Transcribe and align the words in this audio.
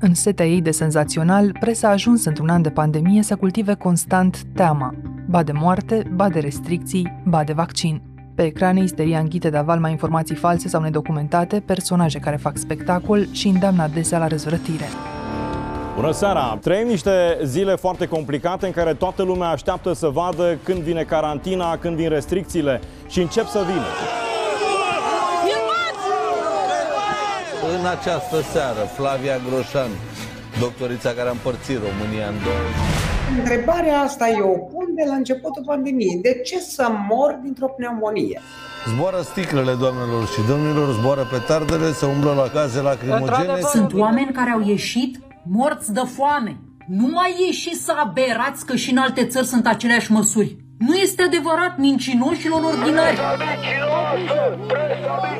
În 0.00 0.14
setea 0.14 0.46
ei 0.46 0.60
de 0.60 0.70
senzațional, 0.70 1.56
presa 1.60 1.88
a 1.88 1.90
ajuns 1.90 2.24
într-un 2.24 2.48
an 2.48 2.62
de 2.62 2.70
pandemie 2.70 3.22
să 3.22 3.36
cultive 3.36 3.74
constant 3.74 4.42
teama, 4.54 4.94
ba 5.28 5.42
de 5.42 5.52
moarte, 5.52 6.02
ba 6.14 6.28
de 6.28 6.38
restricții, 6.38 7.20
ba 7.24 7.44
de 7.44 7.52
vaccin. 7.52 8.02
Pe 8.34 8.44
ecrane, 8.44 8.80
isteria 8.80 9.18
înghite 9.18 9.50
de 9.50 9.56
avalma 9.56 9.88
informații 9.88 10.34
false 10.34 10.68
sau 10.68 10.80
nedocumentate, 10.80 11.60
personaje 11.60 12.18
care 12.18 12.36
fac 12.36 12.56
spectacol 12.56 13.26
și 13.32 13.48
îndeamnă 13.48 13.82
adesea 13.82 14.18
la 14.18 14.26
răzvrătire. 14.26 14.84
Bună 15.94 16.12
seara! 16.12 16.58
Trăim 16.60 16.86
niște 16.86 17.38
zile 17.44 17.74
foarte 17.74 18.06
complicate 18.06 18.66
în 18.66 18.72
care 18.72 18.94
toată 18.94 19.22
lumea 19.22 19.48
așteaptă 19.48 19.92
să 19.92 20.08
vadă 20.08 20.58
când 20.62 20.78
vine 20.78 21.02
carantina, 21.02 21.76
când 21.76 21.96
vin 21.96 22.08
restricțiile 22.08 22.80
și 23.08 23.20
încep 23.20 23.46
să 23.46 23.62
vină. 23.66 24.17
În 27.76 27.86
această 27.86 28.38
seară, 28.52 28.82
Flavia 28.96 29.36
Groșan, 29.46 29.90
doctorița 30.60 31.10
care 31.10 31.28
a 31.28 31.36
împărțit 31.38 31.78
România 31.88 32.26
în 32.32 32.38
două 32.44 32.62
Întrebarea 33.38 33.98
asta 34.00 34.26
eu 34.28 34.48
o 34.56 34.58
pun 34.72 34.86
de 34.94 35.04
la 35.10 35.14
începutul 35.14 35.62
pandemiei. 35.66 36.18
De 36.22 36.40
ce 36.44 36.58
să 36.60 36.84
mor 37.08 37.38
dintr-o 37.42 37.66
pneumonie? 37.66 38.40
Zboară 38.92 39.20
sticlele, 39.20 39.74
doamnelor 39.74 40.26
și 40.26 40.40
domnilor, 40.48 40.92
zboară 40.92 41.24
petardele, 41.32 41.92
se 41.92 42.06
umblă 42.06 42.32
la 42.32 42.46
gaze 42.54 42.80
lacrimogene. 42.80 43.60
Sunt 43.60 43.92
oameni 43.94 44.32
care 44.32 44.50
au 44.50 44.60
ieșit 44.60 45.18
morți 45.56 45.92
de 45.92 46.02
foame. 46.16 46.60
Nu 46.86 47.06
mai 47.06 47.34
ieși 47.46 47.74
să 47.74 47.92
aberați 48.04 48.66
că 48.66 48.74
și 48.76 48.90
în 48.90 48.96
alte 48.96 49.26
țări 49.26 49.46
sunt 49.46 49.66
aceleași 49.66 50.12
măsuri. 50.12 50.56
Nu 50.78 50.94
este 50.94 51.22
adevărat 51.22 51.78
mincinoșilor 51.78 52.62
ordinari. 52.62 53.18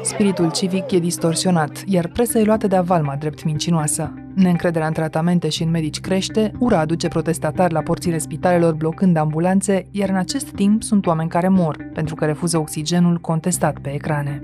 Spiritul 0.02 0.50
civic 0.50 0.90
e 0.90 0.98
distorsionat, 0.98 1.82
iar 1.86 2.06
presa 2.06 2.38
e 2.38 2.42
luată 2.44 2.66
de 2.66 2.76
avalma 2.76 3.16
drept 3.16 3.44
mincinoasă. 3.44 4.14
Neîncrederea 4.34 4.86
în 4.86 4.92
tratamente 4.92 5.48
și 5.48 5.62
în 5.62 5.70
medici 5.70 6.00
crește, 6.00 6.52
ura 6.58 6.78
aduce 6.78 7.08
protestatari 7.08 7.72
la 7.72 7.80
porțile 7.80 8.18
spitalelor 8.18 8.74
blocând 8.74 9.16
ambulanțe, 9.16 9.86
iar 9.90 10.08
în 10.08 10.16
acest 10.16 10.48
timp 10.48 10.82
sunt 10.82 11.06
oameni 11.06 11.28
care 11.28 11.48
mor, 11.48 11.88
pentru 11.92 12.14
că 12.14 12.24
refuză 12.24 12.58
oxigenul 12.58 13.18
contestat 13.18 13.78
pe 13.78 13.94
ecrane. 13.94 14.42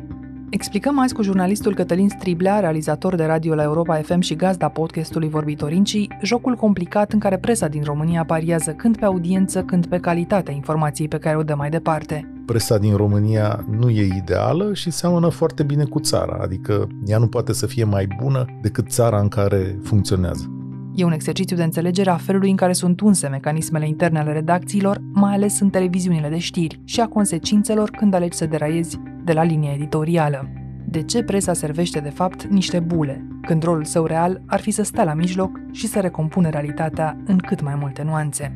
Explicăm 0.51 0.99
azi 0.99 1.15
cu 1.15 1.23
jurnalistul 1.23 1.75
Cătălin 1.75 2.09
Striblea, 2.09 2.61
realizator 2.61 3.15
de 3.15 3.25
radio 3.25 3.55
la 3.55 3.63
Europa 3.63 3.95
FM 3.95 4.21
și 4.21 4.35
gazda 4.35 4.69
podcastului 4.69 5.29
Vorbitorinci, 5.29 6.07
jocul 6.23 6.55
complicat 6.55 7.13
în 7.13 7.19
care 7.19 7.39
presa 7.39 7.69
din 7.69 7.83
România 7.83 8.25
pariază 8.25 8.71
când 8.71 8.97
pe 8.97 9.05
audiență, 9.05 9.63
când 9.63 9.87
pe 9.87 9.99
calitatea 9.99 10.55
informației 10.55 11.09
pe 11.09 11.19
care 11.19 11.37
o 11.37 11.43
dă 11.43 11.55
mai 11.55 11.71
departe. 11.71 12.33
Presa 12.47 12.79
din 12.79 12.97
România 12.97 13.65
nu 13.79 13.91
e 13.91 14.15
ideală 14.17 14.75
și 14.75 14.91
seamănă 14.91 15.29
foarte 15.29 15.63
bine 15.63 15.85
cu 15.85 16.01
țara, 16.01 16.39
adică 16.43 16.87
ea 17.07 17.19
nu 17.19 17.27
poate 17.27 17.53
să 17.53 17.67
fie 17.67 17.85
mai 17.85 18.09
bună 18.23 18.45
decât 18.63 18.89
țara 18.89 19.21
în 19.21 19.29
care 19.29 19.79
funcționează. 19.83 20.64
E 20.97 21.05
un 21.05 21.13
exercițiu 21.13 21.57
de 21.57 21.63
înțelegere 21.63 22.11
a 22.11 22.17
felului 22.17 22.51
în 22.51 22.57
care 22.57 22.73
sunt 22.73 23.01
unse 23.01 23.29
mecanismele 23.29 23.87
interne 23.87 24.19
ale 24.19 24.33
redacțiilor, 24.33 25.01
mai 25.13 25.35
ales 25.35 25.61
în 25.61 25.71
televiziunile 25.71 26.29
de 26.29 26.39
știri, 26.39 26.81
și 26.85 27.01
a 27.01 27.09
consecințelor 27.09 27.91
când 27.91 28.15
alegi 28.15 28.37
să 28.37 28.47
deraiezi 28.47 28.99
de 29.25 29.33
la 29.33 29.43
linia 29.43 29.73
editorială. 29.73 30.49
De 30.85 31.03
ce 31.03 31.23
presa 31.23 31.53
servește 31.53 32.01
de 32.01 32.11
fapt 32.11 32.45
niște 32.45 32.81
bule, 32.81 33.27
când 33.47 33.63
rolul 33.63 33.85
său 33.85 34.05
real 34.05 34.43
ar 34.47 34.61
fi 34.61 34.71
să 34.71 34.83
stea 34.83 35.05
la 35.05 35.15
mijloc 35.15 35.61
și 35.73 35.87
să 35.87 36.01
recompune 36.01 36.49
realitatea 36.49 37.17
în 37.27 37.37
cât 37.37 37.63
mai 37.63 37.75
multe 37.75 38.03
nuanțe? 38.03 38.53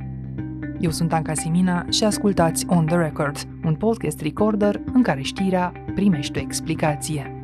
Eu 0.81 0.91
sunt 0.91 1.13
Anca 1.13 1.35
Simina 1.35 1.87
și 1.91 2.05
ascultați 2.05 2.65
On 2.69 2.87
The 2.87 2.97
Record, 2.97 3.37
un 3.65 3.75
podcast 3.75 4.21
recorder 4.21 4.81
în 4.93 5.03
care 5.03 5.23
știrea 5.23 5.73
primește 5.95 6.39
o 6.39 6.43
explicație. 6.43 7.38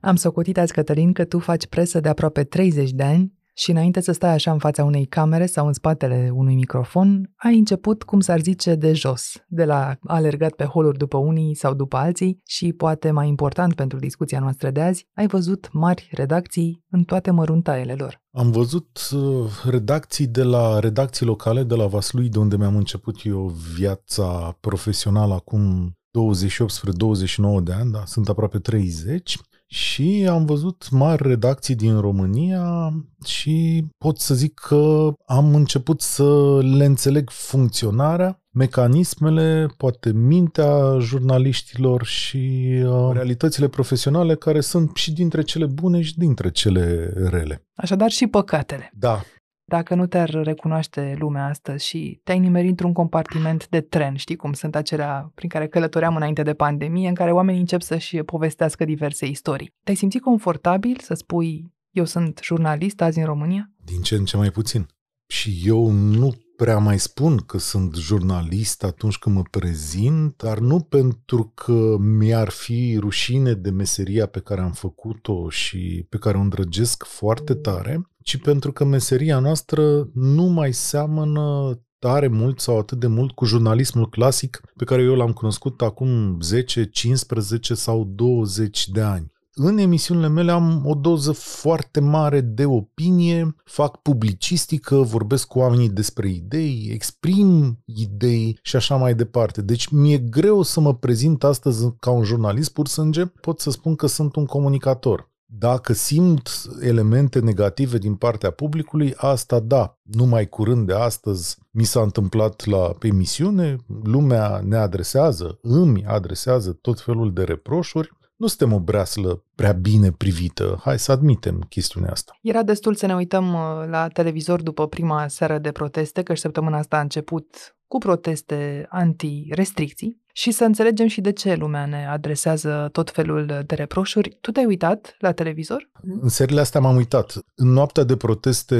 Am 0.00 0.16
socotit 0.16 0.58
azi, 0.58 0.72
Cătălin, 0.72 1.12
că 1.12 1.24
tu 1.24 1.38
faci 1.38 1.66
presă 1.66 2.00
de 2.00 2.08
aproape 2.08 2.44
30 2.44 2.90
de 2.90 3.02
ani 3.02 3.32
și 3.54 3.70
înainte 3.70 4.00
să 4.00 4.12
stai 4.12 4.32
așa 4.32 4.52
în 4.52 4.58
fața 4.58 4.84
unei 4.84 5.06
camere 5.06 5.46
sau 5.46 5.66
în 5.66 5.72
spatele 5.72 6.30
unui 6.34 6.54
microfon, 6.54 7.32
ai 7.36 7.58
început, 7.58 8.02
cum 8.02 8.20
s-ar 8.20 8.40
zice, 8.40 8.74
de 8.74 8.92
jos, 8.92 9.32
de 9.48 9.64
la 9.64 9.96
alergat 10.04 10.52
pe 10.52 10.64
holuri 10.64 10.98
după 10.98 11.16
unii 11.16 11.54
sau 11.54 11.74
după 11.74 11.96
alții 11.96 12.40
și, 12.46 12.72
poate 12.72 13.10
mai 13.10 13.28
important 13.28 13.74
pentru 13.74 13.98
discuția 13.98 14.40
noastră 14.40 14.70
de 14.70 14.80
azi, 14.80 15.06
ai 15.14 15.26
văzut 15.26 15.68
mari 15.72 16.08
redacții 16.12 16.84
în 16.90 17.04
toate 17.04 17.30
măruntaiele 17.30 17.94
lor. 17.94 18.20
Am 18.30 18.50
văzut 18.50 19.10
uh, 19.14 19.20
redacții 19.64 20.26
de 20.26 20.42
la 20.42 20.78
redacții 20.78 21.26
locale, 21.26 21.62
de 21.62 21.74
la 21.74 21.86
Vaslui, 21.86 22.28
de 22.28 22.38
unde 22.38 22.56
mi-am 22.56 22.76
început 22.76 23.16
eu 23.24 23.46
viața 23.74 24.56
profesională 24.60 25.34
acum 25.34 25.94
28 26.10 26.70
spre 26.70 26.90
29 26.90 27.60
de 27.60 27.72
ani, 27.72 27.90
da, 27.90 28.02
sunt 28.06 28.28
aproape 28.28 28.58
30 28.58 29.38
și 29.72 30.26
am 30.30 30.44
văzut 30.44 30.90
mari 30.90 31.28
redacții 31.28 31.74
din 31.74 32.00
România 32.00 32.90
și 33.24 33.84
pot 33.98 34.18
să 34.18 34.34
zic 34.34 34.54
că 34.54 35.12
am 35.26 35.54
început 35.54 36.00
să 36.00 36.58
le 36.62 36.84
înțeleg 36.84 37.30
funcționarea, 37.30 38.42
mecanismele, 38.50 39.66
poate 39.76 40.12
mintea 40.12 40.98
jurnaliștilor 40.98 42.04
și 42.04 42.68
uh, 42.84 43.10
realitățile 43.12 43.68
profesionale 43.68 44.34
care 44.34 44.60
sunt 44.60 44.96
și 44.96 45.12
dintre 45.12 45.42
cele 45.42 45.66
bune 45.66 46.00
și 46.00 46.18
dintre 46.18 46.50
cele 46.50 47.12
rele. 47.28 47.64
Așadar 47.74 48.10
și 48.10 48.26
păcatele. 48.26 48.90
Da, 48.94 49.22
dacă 49.70 49.94
nu 49.94 50.06
te-ar 50.06 50.30
recunoaște 50.30 51.16
lumea 51.18 51.46
astăzi 51.46 51.86
și 51.86 52.20
te-ai 52.24 52.38
nimerit 52.38 52.70
într-un 52.70 52.92
compartiment 52.92 53.68
de 53.68 53.80
tren, 53.80 54.16
știi 54.16 54.36
cum 54.36 54.52
sunt 54.52 54.74
acelea 54.76 55.30
prin 55.34 55.48
care 55.48 55.68
călătoream 55.68 56.16
înainte 56.16 56.42
de 56.42 56.54
pandemie, 56.54 57.08
în 57.08 57.14
care 57.14 57.32
oamenii 57.32 57.60
încep 57.60 57.80
să-și 57.80 58.22
povestească 58.22 58.84
diverse 58.84 59.26
istorii. 59.26 59.72
Te-ai 59.84 59.96
simțit 59.96 60.22
confortabil 60.22 60.96
să 61.02 61.14
spui, 61.14 61.72
eu 61.90 62.04
sunt 62.04 62.40
jurnalist 62.42 63.00
azi 63.00 63.18
în 63.18 63.24
România? 63.24 63.70
Din 63.84 64.00
ce 64.00 64.14
în 64.14 64.24
ce 64.24 64.36
mai 64.36 64.50
puțin. 64.50 64.86
Și 65.26 65.62
eu 65.64 65.90
nu 65.90 66.34
prea 66.60 66.78
mai 66.78 66.98
spun 66.98 67.36
că 67.36 67.58
sunt 67.58 67.94
jurnalist 67.94 68.84
atunci 68.84 69.18
când 69.18 69.36
mă 69.36 69.42
prezint, 69.50 70.34
dar 70.36 70.58
nu 70.58 70.80
pentru 70.80 71.52
că 71.54 71.96
mi-ar 71.98 72.48
fi 72.48 72.96
rușine 72.98 73.52
de 73.52 73.70
meseria 73.70 74.26
pe 74.26 74.40
care 74.40 74.60
am 74.60 74.72
făcut-o 74.72 75.48
și 75.48 76.06
pe 76.08 76.18
care 76.18 76.36
o 76.36 76.40
îndrăgesc 76.40 77.04
foarte 77.04 77.54
tare, 77.54 78.08
ci 78.22 78.36
pentru 78.36 78.72
că 78.72 78.84
meseria 78.84 79.38
noastră 79.38 80.08
nu 80.14 80.42
mai 80.42 80.72
seamănă 80.72 81.78
tare 81.98 82.28
mult 82.28 82.60
sau 82.60 82.78
atât 82.78 82.98
de 82.98 83.06
mult 83.06 83.32
cu 83.32 83.44
jurnalismul 83.44 84.08
clasic 84.08 84.60
pe 84.76 84.84
care 84.84 85.02
eu 85.02 85.14
l-am 85.14 85.32
cunoscut 85.32 85.82
acum 85.82 86.40
10, 86.40 86.84
15 86.84 87.74
sau 87.74 88.04
20 88.04 88.88
de 88.88 89.00
ani 89.00 89.32
în 89.54 89.78
emisiunile 89.78 90.28
mele 90.28 90.52
am 90.52 90.82
o 90.86 90.94
doză 90.94 91.32
foarte 91.32 92.00
mare 92.00 92.40
de 92.40 92.64
opinie, 92.64 93.56
fac 93.64 93.96
publicistică, 93.96 94.96
vorbesc 94.96 95.46
cu 95.46 95.58
oamenii 95.58 95.88
despre 95.88 96.28
idei, 96.28 96.88
exprim 96.92 97.78
idei 97.84 98.58
și 98.62 98.76
așa 98.76 98.96
mai 98.96 99.14
departe. 99.14 99.62
Deci 99.62 99.88
mi-e 99.88 100.18
greu 100.18 100.62
să 100.62 100.80
mă 100.80 100.94
prezint 100.94 101.44
astăzi 101.44 101.94
ca 101.98 102.10
un 102.10 102.24
jurnalist 102.24 102.72
pur 102.72 102.88
sânge, 102.88 103.24
pot 103.26 103.60
să 103.60 103.70
spun 103.70 103.94
că 103.94 104.06
sunt 104.06 104.36
un 104.36 104.46
comunicator. 104.46 105.28
Dacă 105.52 105.92
simt 105.92 106.50
elemente 106.80 107.40
negative 107.40 107.98
din 107.98 108.14
partea 108.14 108.50
publicului, 108.50 109.14
asta 109.16 109.60
da. 109.60 109.98
Numai 110.02 110.48
curând 110.48 110.86
de 110.86 110.94
astăzi 110.94 111.58
mi 111.70 111.84
s-a 111.84 112.00
întâmplat 112.00 112.66
la 112.66 112.96
emisiune, 113.00 113.76
lumea 114.02 114.60
ne 114.64 114.76
adresează, 114.76 115.58
îmi 115.62 116.04
adresează 116.04 116.72
tot 116.72 117.00
felul 117.00 117.32
de 117.32 117.42
reproșuri 117.42 118.18
nu 118.40 118.46
suntem 118.46 118.72
o 118.72 118.80
breaslă 118.80 119.42
prea 119.54 119.72
bine 119.72 120.12
privită. 120.12 120.80
Hai 120.82 120.98
să 120.98 121.12
admitem 121.12 121.66
chestiunea 121.68 122.10
asta. 122.10 122.38
Era 122.42 122.62
destul 122.62 122.94
să 122.94 123.06
ne 123.06 123.14
uităm 123.14 123.52
uh, 123.52 123.88
la 123.88 124.08
televizor 124.08 124.62
după 124.62 124.86
prima 124.86 125.28
seară 125.28 125.58
de 125.58 125.72
proteste, 125.72 126.22
că 126.22 126.34
și 126.34 126.40
săptămâna 126.40 126.78
asta 126.78 126.96
a 126.96 127.00
început 127.00 127.76
cu 127.86 127.98
proteste 127.98 128.86
anti-restricții 128.88 130.20
și 130.32 130.50
să 130.50 130.64
înțelegem 130.64 131.06
și 131.06 131.20
de 131.20 131.32
ce 131.32 131.54
lumea 131.54 131.86
ne 131.86 132.06
adresează 132.06 132.88
tot 132.92 133.10
felul 133.10 133.46
de 133.66 133.74
reproșuri. 133.74 134.38
Tu 134.40 134.50
te-ai 134.50 134.64
uitat 134.64 135.16
la 135.18 135.32
televizor? 135.32 135.90
În 136.20 136.28
serile 136.28 136.60
astea 136.60 136.80
m-am 136.80 136.96
uitat. 136.96 137.44
În 137.54 137.68
noaptea 137.68 138.04
de 138.04 138.16
proteste 138.16 138.76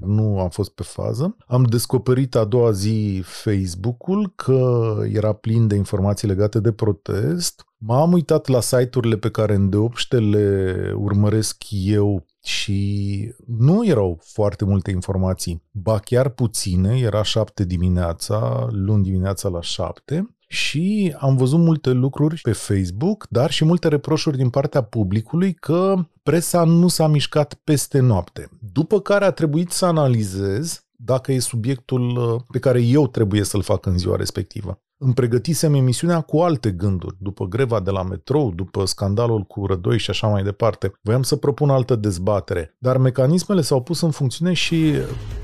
nu 0.00 0.40
am 0.40 0.48
fost 0.48 0.70
pe 0.70 0.82
fază. 0.82 1.36
Am 1.46 1.62
descoperit 1.62 2.34
a 2.34 2.44
doua 2.44 2.70
zi 2.70 3.22
Facebook-ul 3.24 4.32
că 4.36 4.96
era 5.12 5.32
plin 5.32 5.66
de 5.66 5.74
informații 5.74 6.28
legate 6.28 6.60
de 6.60 6.72
protest. 6.72 7.64
M-am 7.84 8.12
uitat 8.12 8.46
la 8.46 8.60
site-urile 8.60 9.16
pe 9.16 9.30
care 9.30 9.54
îndeopște 9.54 10.18
le 10.18 10.76
urmăresc 10.96 11.56
eu 11.70 12.26
și 12.42 13.34
nu 13.46 13.86
erau 13.86 14.18
foarte 14.22 14.64
multe 14.64 14.90
informații, 14.90 15.62
ba 15.70 15.98
chiar 15.98 16.28
puține, 16.28 16.98
era 16.98 17.22
șapte 17.22 17.64
dimineața, 17.64 18.66
luni 18.70 19.02
dimineața 19.02 19.48
la 19.48 19.60
șapte 19.60 20.36
și 20.48 21.14
am 21.18 21.36
văzut 21.36 21.58
multe 21.58 21.90
lucruri 21.90 22.40
pe 22.40 22.52
Facebook, 22.52 23.26
dar 23.30 23.50
și 23.50 23.64
multe 23.64 23.88
reproșuri 23.88 24.36
din 24.36 24.50
partea 24.50 24.82
publicului 24.82 25.52
că 25.52 25.94
presa 26.22 26.64
nu 26.64 26.88
s-a 26.88 27.06
mișcat 27.06 27.54
peste 27.54 27.98
noapte. 27.98 28.48
După 28.72 29.00
care 29.00 29.24
a 29.24 29.30
trebuit 29.30 29.70
să 29.70 29.84
analizez 29.86 30.86
dacă 30.96 31.32
e 31.32 31.38
subiectul 31.38 32.16
uh, 32.16 32.40
pe 32.52 32.58
care 32.58 32.82
eu 32.82 33.08
trebuie 33.08 33.44
să-l 33.44 33.62
fac 33.62 33.86
în 33.86 33.98
ziua 33.98 34.16
respectivă. 34.16 34.80
Îmi 35.02 35.14
pregătisem 35.14 35.74
emisiunea 35.74 36.20
cu 36.20 36.38
alte 36.38 36.70
gânduri, 36.70 37.16
după 37.18 37.44
greva 37.46 37.80
de 37.80 37.90
la 37.90 38.02
metrou, 38.02 38.52
după 38.54 38.84
scandalul 38.84 39.40
cu 39.40 39.66
Rădoi 39.66 39.98
și 39.98 40.10
așa 40.10 40.26
mai 40.26 40.42
departe. 40.42 40.92
Voiam 41.00 41.22
să 41.22 41.36
propun 41.36 41.70
altă 41.70 41.96
dezbatere, 41.96 42.74
dar 42.78 42.96
mecanismele 42.96 43.60
s-au 43.60 43.82
pus 43.82 44.00
în 44.00 44.10
funcțiune 44.10 44.52
și... 44.52 44.94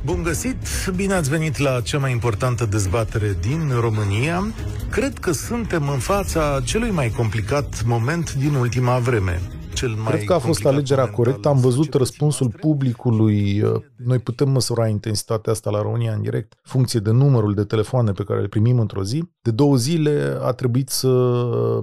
Bun 0.04 0.22
găsit! 0.22 0.56
Bine 0.96 1.14
ați 1.14 1.30
venit 1.30 1.58
la 1.58 1.80
cea 1.80 1.98
mai 1.98 2.12
importantă 2.12 2.66
dezbatere 2.66 3.36
din 3.40 3.70
România. 3.80 4.44
Cred 4.90 5.18
că 5.18 5.32
suntem 5.32 5.88
în 5.88 5.98
fața 5.98 6.60
celui 6.64 6.90
mai 6.90 7.10
complicat 7.10 7.82
moment 7.84 8.32
din 8.32 8.54
ultima 8.54 8.98
vreme 8.98 9.40
cel 9.78 9.88
mai 9.88 10.12
Cred 10.12 10.24
că 10.24 10.32
a 10.32 10.38
fost 10.38 10.66
alegerea 10.66 11.10
corectă. 11.10 11.48
Am 11.48 11.58
văzut 11.58 11.94
răspunsul 11.94 12.52
publicului. 12.60 13.62
Noi 13.96 14.18
putem 14.18 14.48
măsura 14.50 14.88
intensitatea 14.88 15.52
asta 15.52 15.70
la 15.70 15.82
România 15.82 16.12
în 16.12 16.22
direct, 16.22 16.54
funcție 16.62 17.00
de 17.00 17.10
numărul 17.10 17.54
de 17.54 17.64
telefoane 17.64 18.12
pe 18.12 18.24
care 18.24 18.40
le 18.40 18.48
primim 18.48 18.78
într-o 18.78 19.04
zi. 19.04 19.24
De 19.40 19.50
două 19.50 19.76
zile 19.76 20.38
a 20.40 20.52
trebuit 20.52 20.88
să 20.88 21.08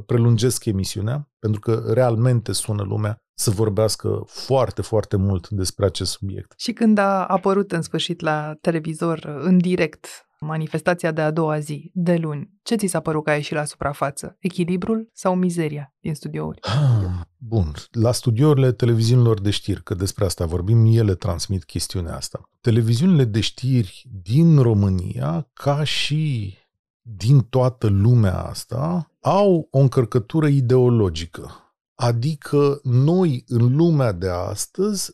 prelungesc 0.06 0.66
emisiunea, 0.66 1.30
pentru 1.40 1.60
că 1.60 1.84
realmente 1.94 2.52
sună 2.52 2.84
lumea 2.84 3.20
să 3.38 3.52
vorbească 3.52 4.24
foarte, 4.26 4.82
foarte 4.82 5.16
mult 5.18 5.50
despre 5.50 5.86
acest 5.86 6.12
subiect. 6.12 6.54
Și 6.58 6.72
când 6.72 6.98
a 6.98 7.26
apărut 7.26 7.72
în 7.72 7.82
sfârșit 7.82 8.22
la 8.22 8.54
televizor, 8.62 9.40
în 9.42 9.58
direct, 9.58 10.25
manifestația 10.40 11.12
de 11.12 11.22
a 11.22 11.32
doua 11.32 11.60
zi, 11.60 11.92
de 11.94 12.16
luni, 12.16 12.50
ce 12.64 12.76
ți 12.76 12.86
s-a 12.86 13.00
părut 13.00 13.24
că 13.24 13.30
a 13.30 13.36
ieșit 13.36 13.54
la 13.54 13.66
suprafață? 13.66 14.38
Echilibrul 14.40 15.10
sau 15.14 15.36
mizeria 15.36 15.94
din 16.00 16.16
studiouri? 16.16 16.60
Ah, 16.62 17.22
bun, 17.38 17.72
la 17.92 18.12
studiourile 18.12 18.72
televiziunilor 18.72 19.42
de 19.42 19.50
știri, 19.50 19.84
că 19.84 19.94
despre 19.94 20.26
asta 20.26 20.46
vorbim, 20.46 20.86
ele 20.86 21.16
transmit 21.16 21.64
chestiunea 21.64 22.16
asta. 22.16 22.50
Televiziunile 22.62 23.24
de 23.24 23.40
știri 23.40 24.10
din 24.24 24.62
România, 24.62 25.50
ca 25.54 25.84
și 25.84 26.54
din 27.02 27.40
toată 27.40 27.88
lumea 27.88 28.40
asta, 28.40 29.12
au 29.20 29.68
o 29.72 29.80
încărcătură 29.80 30.48
ideologică. 30.48 31.52
Adică 31.96 32.80
noi, 32.84 33.44
în 33.48 33.76
lumea 33.76 34.12
de 34.12 34.30
astăzi, 34.30 35.12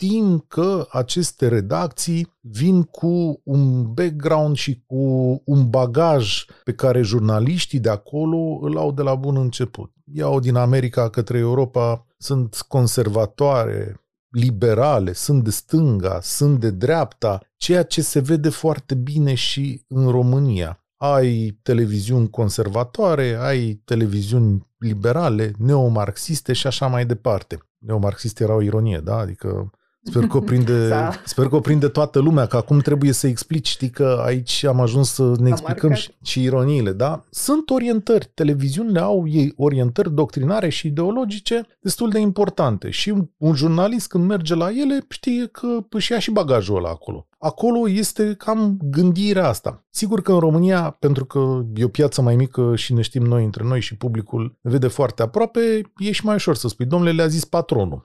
știm 0.00 0.44
că 0.48 0.86
aceste 0.90 1.48
redacții 1.48 2.32
vin 2.40 2.82
cu 2.82 3.40
un 3.44 3.92
background 3.92 4.56
și 4.56 4.82
cu 4.86 4.96
un 5.44 5.70
bagaj 5.70 6.44
pe 6.64 6.72
care 6.72 7.02
jurnaliștii 7.02 7.80
de 7.80 7.88
acolo 7.88 8.58
îl 8.60 8.76
au 8.76 8.92
de 8.92 9.02
la 9.02 9.14
bun 9.14 9.36
început. 9.36 9.92
Iau 10.12 10.40
din 10.40 10.54
America 10.54 11.08
către 11.10 11.38
Europa, 11.38 12.06
sunt 12.18 12.64
conservatoare, 12.68 14.00
liberale, 14.28 15.12
sunt 15.12 15.44
de 15.44 15.50
stânga, 15.50 16.18
sunt 16.22 16.60
de 16.60 16.70
dreapta, 16.70 17.40
ceea 17.56 17.82
ce 17.82 18.02
se 18.02 18.20
vede 18.20 18.48
foarte 18.48 18.94
bine 18.94 19.34
și 19.34 19.84
în 19.88 20.08
România. 20.08 20.84
Ai 20.96 21.58
televiziuni 21.62 22.30
conservatoare, 22.30 23.36
ai 23.40 23.82
televiziuni 23.84 24.66
liberale, 24.78 25.52
neomarxiste 25.58 26.52
și 26.52 26.66
așa 26.66 26.86
mai 26.86 27.06
departe. 27.06 27.58
Neomarxiste 27.78 28.42
era 28.42 28.54
o 28.54 28.62
ironie, 28.62 29.00
da? 29.04 29.16
Adică 29.16 29.70
Sper 30.10 30.26
că, 30.26 30.36
o 30.36 30.40
prinde, 30.40 30.88
da. 30.88 31.10
sper 31.24 31.48
că 31.48 31.56
o 31.56 31.60
prinde 31.60 31.88
toată 31.88 32.18
lumea, 32.18 32.46
că 32.46 32.56
acum 32.56 32.78
trebuie 32.78 33.12
să 33.12 33.26
explici, 33.26 33.68
știi 33.68 33.90
că 33.90 34.22
aici 34.24 34.64
am 34.64 34.80
ajuns 34.80 35.12
să 35.12 35.32
ne 35.38 35.48
explicăm 35.48 35.92
și, 35.92 36.10
și 36.22 36.42
ironiile, 36.42 36.92
da? 36.92 37.24
Sunt 37.30 37.70
orientări, 37.70 38.30
televiziunile 38.34 39.00
au 39.00 39.28
ei 39.28 39.52
orientări 39.56 40.14
doctrinare 40.14 40.68
și 40.68 40.86
ideologice 40.86 41.66
destul 41.80 42.10
de 42.10 42.18
importante 42.18 42.90
și 42.90 43.14
un 43.36 43.54
jurnalist 43.54 44.08
când 44.08 44.24
merge 44.24 44.54
la 44.54 44.70
ele 44.70 45.04
știe 45.08 45.46
că 45.46 45.66
își 45.90 46.12
ia 46.12 46.18
și 46.18 46.30
bagajul 46.30 46.76
ăla 46.76 46.88
acolo. 46.88 47.27
Acolo 47.40 47.88
este 47.88 48.34
cam 48.34 48.78
gândirea 48.82 49.48
asta. 49.48 49.86
Sigur 49.90 50.22
că 50.22 50.32
în 50.32 50.38
România, 50.38 50.90
pentru 50.90 51.24
că 51.24 51.62
e 51.74 51.84
o 51.84 51.88
piață 51.88 52.22
mai 52.22 52.36
mică 52.36 52.76
și 52.76 52.92
ne 52.92 53.00
știm 53.02 53.22
noi 53.22 53.44
între 53.44 53.64
noi 53.64 53.80
și 53.80 53.96
publicul 53.96 54.58
ne 54.60 54.70
vede 54.70 54.88
foarte 54.88 55.22
aproape, 55.22 55.92
e 55.96 56.12
și 56.12 56.24
mai 56.24 56.34
ușor 56.34 56.54
să 56.54 56.68
spui, 56.68 56.86
domnule, 56.86 57.12
le-a 57.12 57.26
zis 57.26 57.44
patronul. 57.44 58.02